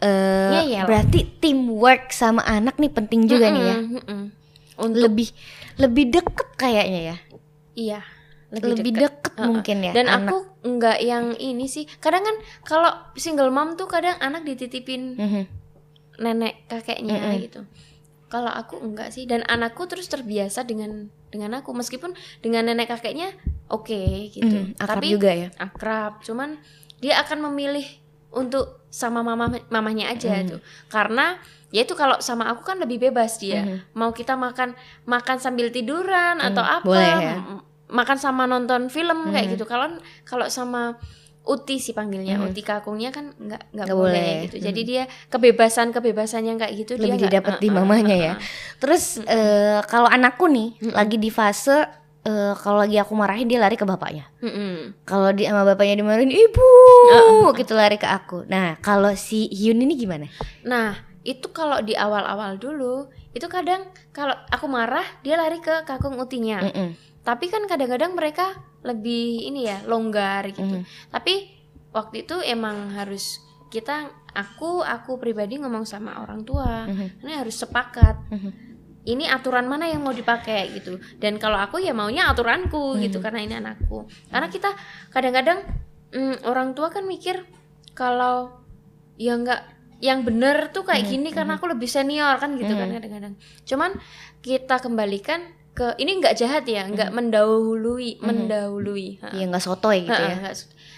eh 0.00 0.50
Ngeyel. 0.52 0.84
berarti 0.84 1.20
teamwork 1.38 2.10
sama 2.10 2.42
anak 2.42 2.74
nih 2.76 2.90
penting 2.90 3.22
juga 3.24 3.46
nih 3.48 3.62
ya? 3.64 3.76
Mm-mm, 3.76 3.98
mm-mm. 3.98 4.22
Untuk 4.82 5.00
lebih 5.00 5.30
lebih 5.78 6.10
deket 6.10 6.48
kayaknya 6.54 7.00
ya 7.04 7.16
iya 7.72 8.00
lebih, 8.52 8.76
lebih, 8.76 8.92
deket, 8.92 9.12
deket. 9.16 9.32
Heeh. 9.32 9.46
mungkin 9.48 9.76
ya 9.80 9.92
dan 9.94 10.06
anak. 10.06 10.28
aku 10.28 10.36
nggak 10.62 10.98
yang 11.00 11.24
ini 11.38 11.64
sih 11.64 11.88
kadang 11.98 12.20
kan 12.20 12.36
kalau 12.62 12.90
single 13.16 13.48
mom 13.48 13.74
tuh 13.74 13.88
kadang 13.88 14.18
anak 14.18 14.44
dititipin 14.44 15.16
Mhm. 15.16 15.42
nenek 16.20 16.68
kakeknya 16.68 17.16
Mm-mm. 17.16 17.40
gitu 17.40 17.60
kalau 18.28 18.48
aku 18.48 18.80
enggak 18.80 19.12
sih 19.12 19.24
dan 19.24 19.40
anakku 19.44 19.84
terus 19.84 20.08
terbiasa 20.08 20.64
dengan 20.64 21.08
dengan 21.28 21.56
aku 21.56 21.72
meskipun 21.72 22.12
dengan 22.40 22.68
nenek 22.68 22.88
kakeknya 22.88 23.32
oke 23.68 23.96
gitu 24.28 24.68
Mhm, 24.68 24.76
akrab 24.76 25.00
tapi 25.00 25.06
juga 25.08 25.30
ya 25.32 25.48
akrab 25.56 26.20
cuman 26.20 26.60
dia 27.00 27.16
akan 27.18 27.48
memilih 27.48 27.88
untuk 28.32 28.84
sama 28.88 29.20
mama 29.20 29.48
mamahnya 29.68 30.08
aja 30.08 30.32
Mhm. 30.34 30.48
tuh 30.48 30.60
karena 30.88 31.36
ya 31.68 31.80
itu 31.82 31.92
kalau 31.92 32.20
sama 32.20 32.44
aku 32.46 32.60
kan 32.62 32.76
lebih 32.76 33.00
bebas 33.00 33.36
dia 33.36 33.62
Mhm. 33.62 33.76
mau 33.94 34.12
kita 34.12 34.36
makan 34.36 34.76
makan 35.04 35.36
sambil 35.36 35.68
tiduran 35.68 36.36
Mhm, 36.36 36.46
atau 36.48 36.60
apa 36.60 36.84
boleh 36.84 37.16
ya. 37.18 37.36
makan 37.88 38.16
sama 38.16 38.44
nonton 38.44 38.88
film 38.88 39.28
kayak 39.28 39.46
Mhm. 39.46 39.52
gitu 39.54 39.64
kalau 39.64 39.88
kalau 40.22 40.46
sama 40.46 40.96
Uti 41.42 41.76
sih 41.76 41.90
panggilnya 41.90 42.38
Mhm. 42.38 42.48
Uti 42.48 42.62
kakungnya 42.62 43.10
kan 43.10 43.34
nggak 43.34 43.74
nggak 43.74 43.88
boleh, 43.90 44.14
boleh. 44.14 44.42
gitu 44.46 44.56
Mhm. 44.56 44.64
jadi 44.64 44.80
dia 44.84 45.02
kebebasan 45.26 45.90
kebebasan 45.90 46.46
yang 46.46 46.54
kayak 46.54 46.70
gitu 46.78 46.94
lebih 46.94 47.18
dia 47.18 47.26
didapat 47.26 47.58
di 47.58 47.66
uh-uh, 47.66 47.76
mamanya 47.76 48.14
ya 48.14 48.32
uh-uh. 48.32 48.78
terus 48.78 49.18
eh, 49.18 49.82
kalau 49.84 50.06
anakku 50.06 50.46
nih 50.46 50.78
Mm-mm. 50.78 50.94
lagi 50.94 51.18
di 51.18 51.30
fase 51.30 51.82
eh, 52.22 52.54
kalau 52.58 52.82
lagi 52.82 52.96
aku 52.96 53.12
marahin 53.14 53.46
dia 53.46 53.58
lari 53.58 53.74
ke 53.74 53.82
bapaknya 53.82 54.30
Mm-mm. 54.40 54.94
kalau 55.02 55.30
di 55.30 55.46
sama 55.46 55.66
bapaknya 55.66 55.98
dimarahin 55.98 56.30
ibu 56.30 56.68
Uh-uh. 57.12 57.50
gitu 57.54 57.74
lari 57.74 57.98
ke 57.98 58.06
aku 58.06 58.46
nah 58.46 58.78
kalau 58.78 59.12
si 59.14 59.46
Hyun 59.50 59.82
ini 59.82 59.94
gimana 59.98 60.26
Nah, 60.62 60.94
itu 61.22 61.50
kalau 61.50 61.82
di 61.82 61.94
awal-awal 61.94 62.58
dulu, 62.58 63.06
itu 63.34 63.46
kadang 63.46 63.86
kalau 64.10 64.34
aku 64.50 64.66
marah, 64.66 65.04
dia 65.22 65.38
lari 65.38 65.58
ke 65.58 65.82
kakung 65.82 66.18
utinya. 66.18 66.62
Mm-mm. 66.62 66.94
Tapi 67.22 67.46
kan 67.46 67.66
kadang-kadang 67.66 68.14
mereka 68.14 68.50
lebih 68.82 69.46
ini 69.46 69.70
ya, 69.70 69.82
longgar 69.86 70.50
gitu. 70.50 70.82
Mhm. 70.82 71.10
Tapi 71.10 71.34
waktu 71.94 72.26
itu 72.26 72.38
emang 72.42 72.90
harus 72.94 73.38
kita 73.70 74.10
aku 74.34 74.82
aku 74.82 75.22
pribadi 75.22 75.62
ngomong 75.62 75.86
sama 75.86 76.18
orang 76.18 76.42
tua. 76.42 76.86
Mhm. 76.90 77.22
Ini 77.22 77.32
harus 77.38 77.58
sepakat. 77.58 78.16
Mhm. 78.30 78.50
Ini 79.02 79.26
aturan 79.28 79.66
mana 79.66 79.90
yang 79.90 80.06
mau 80.06 80.14
dipakai 80.14 80.78
gitu. 80.78 81.02
Dan 81.18 81.42
kalau 81.42 81.58
aku 81.58 81.82
ya 81.82 81.90
maunya 81.90 82.30
aturanku 82.30 83.02
gitu 83.02 83.18
Mhm. 83.18 83.24
karena 83.24 83.40
ini 83.42 83.54
anakku. 83.58 84.06
Karena 84.30 84.46
kita 84.46 84.70
kadang-kadang 85.10 85.58
mm, 86.12 86.46
orang 86.46 86.76
tua 86.76 86.92
kan 86.92 87.02
mikir 87.02 87.42
kalau 87.92 88.62
ya 89.18 89.34
nggak 89.34 89.60
yang 90.02 90.26
bener 90.26 90.70
tuh 90.74 90.82
kayak 90.82 91.06
Mhm, 91.06 91.10
gini 91.14 91.28
karena 91.30 91.56
aku 91.56 91.70
lebih 91.70 91.86
senior 91.86 92.34
kan 92.38 92.54
gitu 92.54 92.74
kan 92.74 92.90
Mhm. 92.90 92.94
kadang-kadang. 92.98 93.34
Cuman 93.64 93.90
kita 94.38 94.78
kembalikan 94.82 95.46
ke 95.72 95.96
ini 95.96 96.20
nggak 96.20 96.36
jahat 96.36 96.68
ya, 96.68 96.84
nggak 96.84 97.10
mendahului, 97.10 98.18
Mhm. 98.18 98.26
mendahului. 98.26 99.06
Ha. 99.24 99.32
ya 99.32 99.44
nggak 99.48 99.62
sotoy 99.62 100.04
gitu 100.04 100.20
ya 100.20 100.36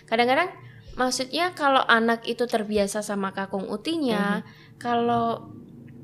Kadang-kadang 0.04 0.50
maksudnya 0.94 1.54
kalau 1.54 1.80
anak 1.84 2.26
itu 2.26 2.44
terbiasa 2.44 3.00
sama 3.00 3.30
kakung 3.30 3.70
utinya, 3.70 4.42
kalau 4.76 5.46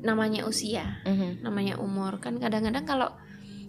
namanya 0.03 0.45
usia, 0.45 1.01
Mhm. 1.05 1.45
namanya 1.45 1.77
umur 1.81 2.19
kan 2.21 2.37
kadang-kadang 2.37 2.85
kalau 2.85 3.09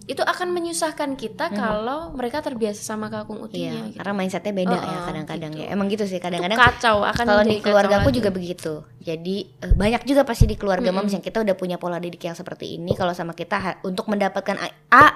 itu 0.04 0.18
akan 0.18 0.50
menyusahkan 0.50 1.14
kita 1.14 1.46
Mhm. 1.46 1.54
kalau 1.54 2.00
mereka 2.10 2.38
terbiasa 2.38 2.80
sama 2.80 3.06
kakung 3.06 3.38
Iya, 3.38 3.44
utinya 3.44 3.72
gitu. 3.84 3.96
karena 3.96 4.12
mindsetnya 4.12 4.52
beda 4.52 4.74
ya 4.74 4.90
Oh, 4.92 5.02
kadang-kadang 5.04 5.52
gitu. 5.52 5.62
ya. 5.62 5.66
Emang 5.68 5.86
gitu 5.86 6.04
sih 6.04 6.18
kadang-kadang 6.18 6.56
kacau 6.56 7.02
akan 7.02 7.24
kalau 7.24 7.42
di 7.42 7.56
keluarga 7.58 7.94
aku 7.98 8.08
lagi. 8.08 8.18
juga 8.18 8.30
begitu. 8.30 8.72
Jadi 8.98 9.36
eh, 9.58 9.72
banyak 9.72 10.02
juga 10.02 10.22
pasti 10.22 10.44
di 10.44 10.54
keluarga 10.54 10.88
Mm-mm. 10.88 11.02
moms 11.02 11.12
yang 11.12 11.20
kita 11.20 11.38
udah 11.38 11.54
punya 11.54 11.76
pola 11.76 11.96
didik 11.96 12.22
yang 12.22 12.32
seperti 12.32 12.76
ini. 12.76 12.92
Kalau 12.92 13.10
sama 13.10 13.32
kita 13.32 13.58
untuk 13.82 14.06
mendapatkan 14.06 14.56
A, 14.56 14.68
A, 14.88 15.06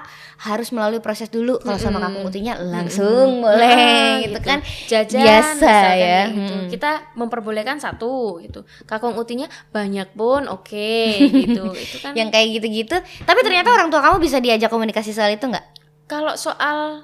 harus 0.45 0.69
melalui 0.69 0.99
proses 0.99 1.27
dulu. 1.27 1.55
Kalau 1.57 1.75
sama 1.77 1.97
Mm-mm. 1.97 2.07
kakung 2.13 2.25
utinya 2.25 2.53
langsung 2.57 3.39
boleh 3.39 3.67
Nah, 3.67 4.19
gitu, 4.19 4.31
gitu. 4.33 4.39
kan. 4.41 4.59
jajan 4.85 5.19
Biasa 5.19 5.73
ya. 5.93 6.21
gitu. 6.27 6.53
Mm. 6.57 6.67
kita 6.69 6.91
memperbolehkan 7.13 7.77
satu 7.77 8.37
gitu 8.39 8.59
kakung 8.83 9.15
utinya 9.15 9.45
banyak 9.69 10.11
pun 10.11 10.45
oke 10.45 10.91
gitu 11.43 11.63
itu 11.71 11.97
kan 11.97 12.11
Yang 12.13 12.29
kayak 12.29 12.47
gitu-gitu. 12.53 12.95
Tapi 13.19 13.39
ternyata 13.41 13.69
orang 13.69 13.87
tua 13.87 14.01
kamu 14.01 14.17
bisa 14.19 14.37
diajak 14.37 14.69
komunikasi 14.77 15.09
soal 15.11 15.33
itu 15.33 15.43
nggak? 15.43 15.65
kalau 16.05 16.33
soal 16.33 17.03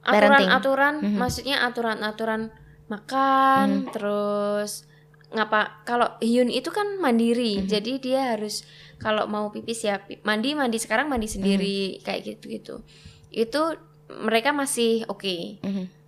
aturan-aturan 0.00 0.94
Mhm. 1.02 1.16
maksudnya 1.16 1.60
aturan-aturan 1.62 2.48
makan 2.88 3.84
Mhm. 3.84 3.92
terus 3.92 4.88
ngapa 5.28 5.84
kalau 5.84 6.08
Hyun 6.18 6.48
itu 6.48 6.70
kan 6.70 6.96
mandiri 6.96 7.60
Mhm. 7.60 7.68
jadi 7.68 7.92
dia 7.98 8.20
harus 8.32 8.64
kalau 8.96 9.28
mau 9.28 9.52
pipis 9.52 9.84
ya 9.84 10.00
mandi 10.22 10.56
mandi 10.56 10.80
sekarang 10.80 11.06
mandi 11.06 11.28
Mhm. 11.28 11.34
sendiri 11.34 11.80
kayak 12.00 12.20
gitu 12.24 12.44
gitu 12.48 12.74
itu 13.28 13.60
mereka 14.08 14.56
masih 14.56 15.04
oke 15.04 15.60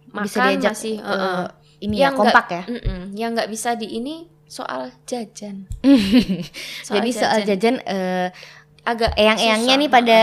makan 0.09 0.25
Bisa 0.25 0.41
diajak 0.49 0.73
masih 0.73 0.97
eh, 0.97 1.05
uh-uh. 1.05 1.45
ini 1.79 1.95
ya 1.95 2.09
Yang 2.09 2.15
kompak 2.17 2.47
ya. 2.49 2.63
Mm-mm. 2.67 3.01
yang 3.13 3.31
nggak 3.37 3.51
bisa 3.51 3.77
di 3.77 3.87
ini 3.93 4.15
soal 4.47 4.89
jajan 5.05 5.69
Jadi 6.89 7.11
soal 7.13 7.45
jajan 7.45 7.77
eh, 7.85 8.33
agak 8.83 9.13
eyang-eyangnya 9.15 9.75
nih 9.77 9.91
pada 9.91 10.19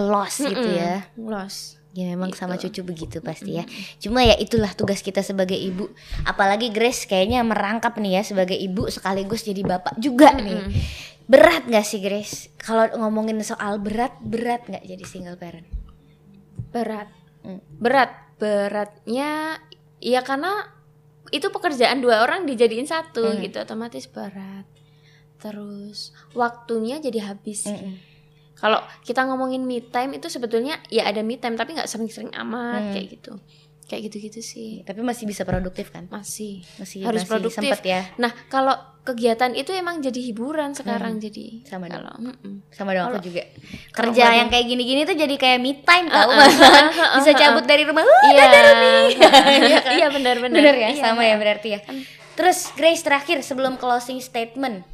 loss 0.00 0.38
gitu 0.38 0.56
Mm-mm. 0.58 0.78
ya. 0.78 0.94
los 1.16 1.76
Ya 1.90 2.04
memang 2.08 2.30
Gitu. 2.30 2.38
sama 2.38 2.54
cucu 2.54 2.80
begitu 2.82 3.18
pasti 3.18 3.58
ya. 3.58 3.64
Cuma 3.98 4.22
ya 4.22 4.34
itulah 4.34 4.70
tugas 4.70 5.00
kita 5.00 5.18
sebagai 5.18 5.56
ibu. 5.56 5.90
Apalagi 6.22 6.70
Grace 6.70 7.04
kayaknya 7.04 7.42
merangkap 7.42 7.96
nih 7.96 8.18
ya 8.18 8.22
sebagai 8.22 8.54
ibu 8.54 8.86
sekaligus 8.86 9.42
jadi 9.42 9.60
bapak 9.60 9.98
juga 9.98 10.30
nih. 10.30 10.62
Mm-mm. 10.62 10.78
Berat 11.26 11.66
gak 11.66 11.82
sih 11.82 11.98
Grace? 11.98 12.54
Kalau 12.56 12.86
ngomongin 12.94 13.40
soal 13.42 13.76
berat, 13.76 14.14
berat 14.20 14.62
nggak 14.64 14.84
jadi 14.84 15.04
single 15.04 15.34
parent? 15.34 15.66
berat 16.68 17.08
Hmm. 17.40 17.64
berat 17.72 18.12
beratnya 18.36 19.56
ya 19.98 20.20
karena 20.20 20.68
itu 21.28 21.48
pekerjaan 21.48 21.98
dua 21.98 22.20
orang 22.20 22.44
dijadiin 22.44 22.84
satu 22.84 23.24
Hmm. 23.26 23.40
gitu 23.40 23.58
otomatis 23.58 24.04
berat 24.06 24.68
terus 25.38 25.98
waktunya 26.32 26.98
jadi 26.98 27.28
habis 27.28 27.62
sih. 27.62 27.72
Mm-mm. 27.72 27.94
kalau 28.54 28.76
kita 29.00 29.22
ngomongin 29.22 29.62
me 29.62 29.78
time 29.80 30.14
itu 30.14 30.26
sebetulnya 30.26 30.82
ya 30.88 31.04
ada 31.04 31.20
me 31.20 31.34
time 31.34 31.54
tapi 31.54 31.72
nggak 31.72 31.86
sering-sering 31.86 32.34
amat 32.36 32.90
kayak 32.90 33.06
gitu 33.12 33.38
kayak 33.84 34.02
gitu-gitu 34.04 34.40
sih 34.42 34.70
Tapi 34.82 35.00
masih 35.00 35.24
bisa 35.24 35.42
produktif 35.42 35.88
kan? 35.88 36.04
masih 36.08 36.60
Masih 36.76 37.00
Harus 37.00 37.22
masih 37.22 37.30
produktif. 37.30 37.56
sempet 37.64 37.80
ya. 37.82 38.00
nah 38.16 38.28
kalau 38.46 38.76
kegiatan 39.00 39.54
itu 39.54 39.72
emang 39.72 40.02
jadi 40.02 40.20
hiburan 40.22 40.74
sekarang 40.74 41.16
Hmm. 41.16 41.22
jadi 41.22 41.64
Sama 41.64 41.86
dong. 41.86 41.96
kalau 41.96 42.14
mm-mm. 42.20 42.54
Sama 42.68 42.92
dong 42.92 43.08
aku 43.08 43.24
juga. 43.24 43.48
Kerja 43.88 44.22
baru- 44.22 44.36
yang 44.36 44.48
kayak 44.50 44.66
gini-gini 44.66 45.00
tuh 45.02 45.16
jadi 45.16 45.32
kayak 45.34 45.58
me 45.58 45.72
time 45.80 46.04
tau 46.06 46.20
Uh-uh. 46.20 46.36
malahan. 46.36 46.84
Bisa 47.16 47.32
cabut 47.32 47.64
dari 47.64 47.82
rumah. 47.82 48.04
"Wah, 48.04 48.22
iya 48.28 48.44
Iya 49.96 50.06
benar-benar 50.10 50.60
Bener 50.60 50.76
ya, 50.76 50.88
Iya. 50.90 51.02
sama 51.02 51.22
ya 51.22 51.36
berarti 51.36 51.68
ya. 51.70 51.80
Terus 52.34 52.68
Grace 52.72 53.00
terakhir 53.00 53.40
sebelum 53.40 53.74
closing 53.74 54.20
statement, 54.20 54.84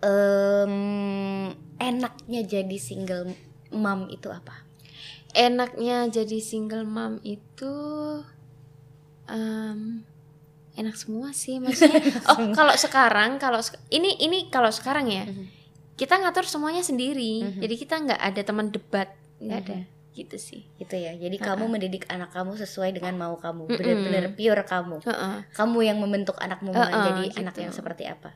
em, 0.00 0.74
enaknya 1.78 2.40
jadi 2.42 2.76
single 2.76 3.32
mom 3.70 4.08
itu 4.08 4.28
apa? 4.28 4.64
enaknya 5.32 6.08
jadi 6.08 6.40
single 6.40 6.82
mom 6.82 7.20
itu 7.20 7.74
em, 9.26 10.00
enak 10.74 10.96
semua 10.96 11.32
sih 11.32 11.58
maksudnya 11.58 12.00
oh 12.30 12.52
kalau 12.52 12.72
sekarang 12.72 13.36
kalau 13.36 13.60
ini 13.88 14.16
ini 14.16 14.48
kalau 14.48 14.68
sekarang 14.68 15.08
ya 15.08 15.24
Mhm. 15.24 15.44
kita 15.96 16.16
ngatur 16.16 16.44
semuanya 16.44 16.80
sendiri 16.80 17.44
Mhm. 17.44 17.60
jadi 17.60 17.74
kita 17.74 17.94
nggak 17.98 18.20
ada 18.22 18.40
teman 18.42 18.68
debat 18.68 19.12
nggak 19.36 19.60
Mhm. 19.60 19.66
ada 19.68 19.78
gitu 20.16 20.36
sih 20.40 20.64
Gitu 20.80 20.96
ya. 20.96 21.12
Jadi 21.12 21.36
Uh-uh. 21.36 21.52
kamu 21.52 21.64
mendidik 21.68 22.08
anak 22.08 22.32
kamu 22.32 22.56
sesuai 22.56 22.96
dengan 22.96 23.20
mau 23.20 23.36
kamu, 23.36 23.68
Mm-mm. 23.68 23.76
benar-benar 23.76 24.24
pure 24.32 24.64
kamu. 24.64 24.96
Heeh, 25.04 25.36
Kamu 25.52 25.78
yang 25.84 26.00
membentuk 26.00 26.40
anakmu 26.40 26.72
Uh-uh, 26.72 26.88
menjadi 26.88 27.22
gitu. 27.28 27.40
anak 27.44 27.54
yang 27.60 27.68
seperti 27.68 28.08
apa. 28.08 28.32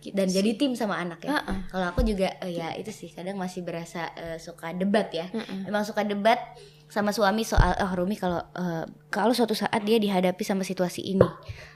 Gitu 0.00 0.12
Dan 0.12 0.26
jadi 0.26 0.50
tim 0.54 0.72
sama 0.72 0.96
anak 0.96 1.20
ya. 1.20 1.36
Heeh, 1.36 1.58
Kalau 1.68 1.86
aku 1.86 2.00
juga 2.02 2.30
eh, 2.38 2.52
ya 2.52 2.72
itu 2.72 2.88
sih 2.88 3.08
kadang 3.08 3.34
masih 3.34 3.60
berasa 3.60 4.10
eh, 4.12 4.36
suka 4.36 4.70
debat 4.72 5.08
ya. 5.08 5.26
heeh. 5.28 5.64
Emang 5.64 5.82
suka 5.82 6.02
debat 6.02 6.38
sama 6.86 7.12
suami 7.12 7.44
soal 7.44 7.76
oh 7.76 7.92
Rumi 7.92 8.16
kalau 8.16 8.40
eh, 8.50 8.82
kalau 9.08 9.30
suatu 9.30 9.52
saat 9.52 9.82
dia 9.82 9.96
dihadapi 9.96 10.40
sama 10.40 10.62
situasi 10.62 11.04
ini, 11.06 11.28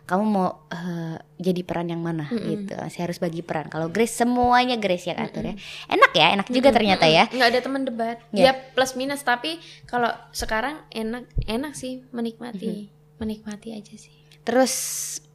kamu 0.02 0.24
mau 0.24 0.48
eh, 0.68 1.20
jadi 1.36 1.60
peran 1.62 1.86
yang 1.86 2.00
mana 2.00 2.24
Mm-mm. 2.26 2.48
gitu. 2.48 2.72
Saya 2.88 3.06
harus 3.06 3.18
bagi 3.18 3.40
peran. 3.40 3.68
Kalau 3.68 3.88
Grace 3.88 4.16
semuanya 4.16 4.74
Grace 4.76 5.04
yang 5.06 5.20
atur 5.20 5.44
ya. 5.44 5.54
Enak 5.86 6.12
ya, 6.12 6.26
enak 6.32 6.46
juga 6.48 6.68
Mm-mm, 6.68 6.76
ternyata 6.78 7.04
mm-mm. 7.04 7.18
ya. 7.18 7.24
nggak 7.28 7.48
ada 7.50 7.60
teman 7.60 7.82
debat 7.82 8.16
Ya. 8.32 8.44
ya 8.48 8.52
plus 8.72 8.94
minus 8.94 9.20
tapi 9.20 9.60
kalau 9.84 10.08
sekarang 10.30 10.80
enak 10.88 11.28
enak 11.44 11.72
sih 11.72 12.08
menikmati 12.08 12.88
Mm-hmm. 12.88 13.18
menikmati 13.18 13.68
aja 13.72 13.94
sih 13.94 14.14
Terus 14.42 14.74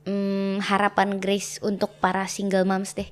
mm, 0.07 0.63
harapan 0.63 1.19
Grace 1.19 1.59
untuk 1.59 1.91
para 1.99 2.23
single 2.31 2.63
moms 2.63 2.95
deh. 2.95 3.11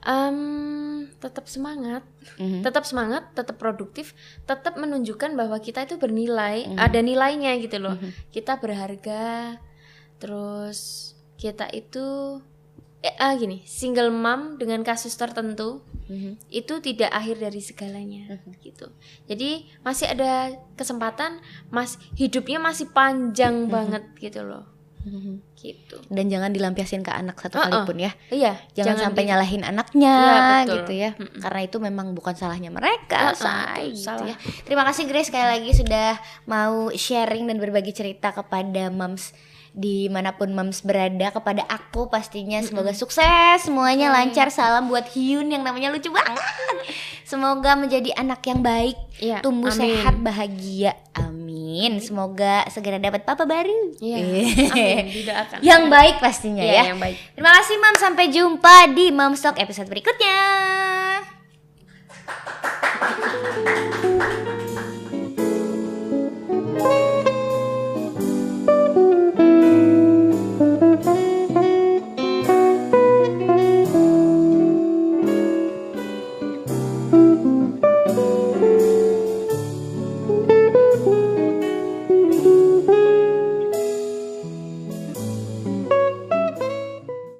Em, 0.00 1.04
tetap 1.20 1.44
semangat 1.44 2.00
Mhm. 2.40 2.64
tetap 2.64 2.88
semangat 2.88 3.36
tetap 3.36 3.60
produktif 3.60 4.16
tetap 4.48 4.80
menunjukkan 4.80 5.36
bahwa 5.36 5.60
kita 5.60 5.84
itu 5.84 6.00
bernilai 6.00 6.64
Mhm. 6.72 6.78
ada 6.80 7.00
nilainya 7.04 7.52
gitu 7.60 7.76
loh 7.84 8.00
Mhm. 8.00 8.32
kita 8.32 8.56
berharga 8.56 9.60
terus 10.16 11.12
kita 11.36 11.68
itu 11.68 12.40
eh, 13.00 13.12
ah, 13.16 13.36
gini 13.36 13.60
single 13.64 14.08
mom 14.08 14.56
dengan 14.56 14.80
kasus 14.84 15.12
tertentu 15.16 15.84
Mhm. 16.08 16.48
itu 16.48 16.80
tidak 16.80 17.12
akhir 17.12 17.36
dari 17.36 17.60
segalanya 17.60 18.40
Mhm. 18.40 18.56
gitu 18.60 18.88
jadi 19.28 19.68
masih 19.84 20.16
ada 20.16 20.56
kesempatan 20.80 21.44
mas 21.68 22.00
hidupnya 22.16 22.56
masih 22.56 22.88
panjang 22.88 23.68
Mhm. 23.68 23.72
banget 23.72 24.04
gitu 24.16 24.48
loh 24.48 24.64
Mhm. 25.00 25.40
gitu 25.54 25.96
Dan 26.06 26.26
jangan 26.26 26.50
dilampiasin 26.50 27.00
ke 27.00 27.08
anak 27.08 27.36
satu 27.36 27.56
Uh-uh. 27.56 27.64
kali 27.64 27.78
pun 27.84 27.96
ya. 27.98 28.12
iya 28.28 28.52
Jangan, 28.74 29.08
sampai 29.08 29.24
di- 29.24 29.28
nyalahin 29.28 29.62
anaknya 29.62 30.14
betul. 30.60 30.74
gitu 30.76 30.92
ya. 30.94 31.10
Mm-mm. 31.14 31.38
Karena 31.38 31.60
itu 31.62 31.76
memang 31.78 32.06
bukan 32.10 32.32
salahnya 32.32 32.68
mereka, 32.68 33.32
Uh-uh, 33.32 33.34
say, 33.34 33.48
betul, 33.86 33.88
gitu 33.90 34.04
salah. 34.04 34.26
ya. 34.26 34.36
Terima 34.62 34.84
kasih 34.84 35.04
Grace 35.04 35.28
sekali 35.28 35.46
lagi 35.48 35.70
sudah 35.72 36.16
mau 36.44 36.74
sharing 36.90 37.44
dan 37.44 37.56
berbagi 37.56 37.90
cerita 37.90 38.30
kepada 38.30 38.88
moms 38.88 39.32
di 39.70 40.06
mana 40.06 40.34
pun 40.34 40.50
moms 40.50 40.82
berada 40.82 41.30
kepada 41.30 41.62
aku 41.64 42.06
pastinya 42.06 42.58
semoga 42.60 42.90
sukses 42.92 43.22
semuanya 43.60 44.10
Oke. 44.10 44.16
lancar 44.16 44.50
salam 44.50 44.84
buat 44.84 45.06
Hyun 45.08 45.46
yang 45.48 45.62
namanya 45.62 45.88
lucu 45.88 46.10
banget 46.10 46.42
semoga 47.22 47.72
menjadi 47.74 48.10
anak 48.14 48.42
yang 48.44 48.60
baik 48.60 48.98
Iya, 49.16 49.38
tumbuh 49.40 49.70
amin. 49.70 49.78
sehat 49.78 50.18
bahagia 50.18 50.98
amin 51.14 51.38
semoga 51.98 52.66
segera 52.68 52.96
dapat 52.96 53.22
papa 53.22 53.44
baru 53.44 53.94
Iya, 53.98 54.16
amin, 54.24 55.04
didoakan. 55.08 55.58
yang 55.60 55.82
baik 55.86 56.16
pastinya 56.18 56.60
Iya, 56.60 56.74
ya 56.74 56.82
yang 56.90 57.00
baik. 57.00 57.16
Terima 57.32 57.50
kasih 57.56 57.76
Mam, 57.76 57.96
sampai 57.96 58.26
jumpa 58.28 58.74
di 58.90 59.06
Momstock 59.10 59.56
episode 59.56 59.86
berikutnya. 59.86 60.38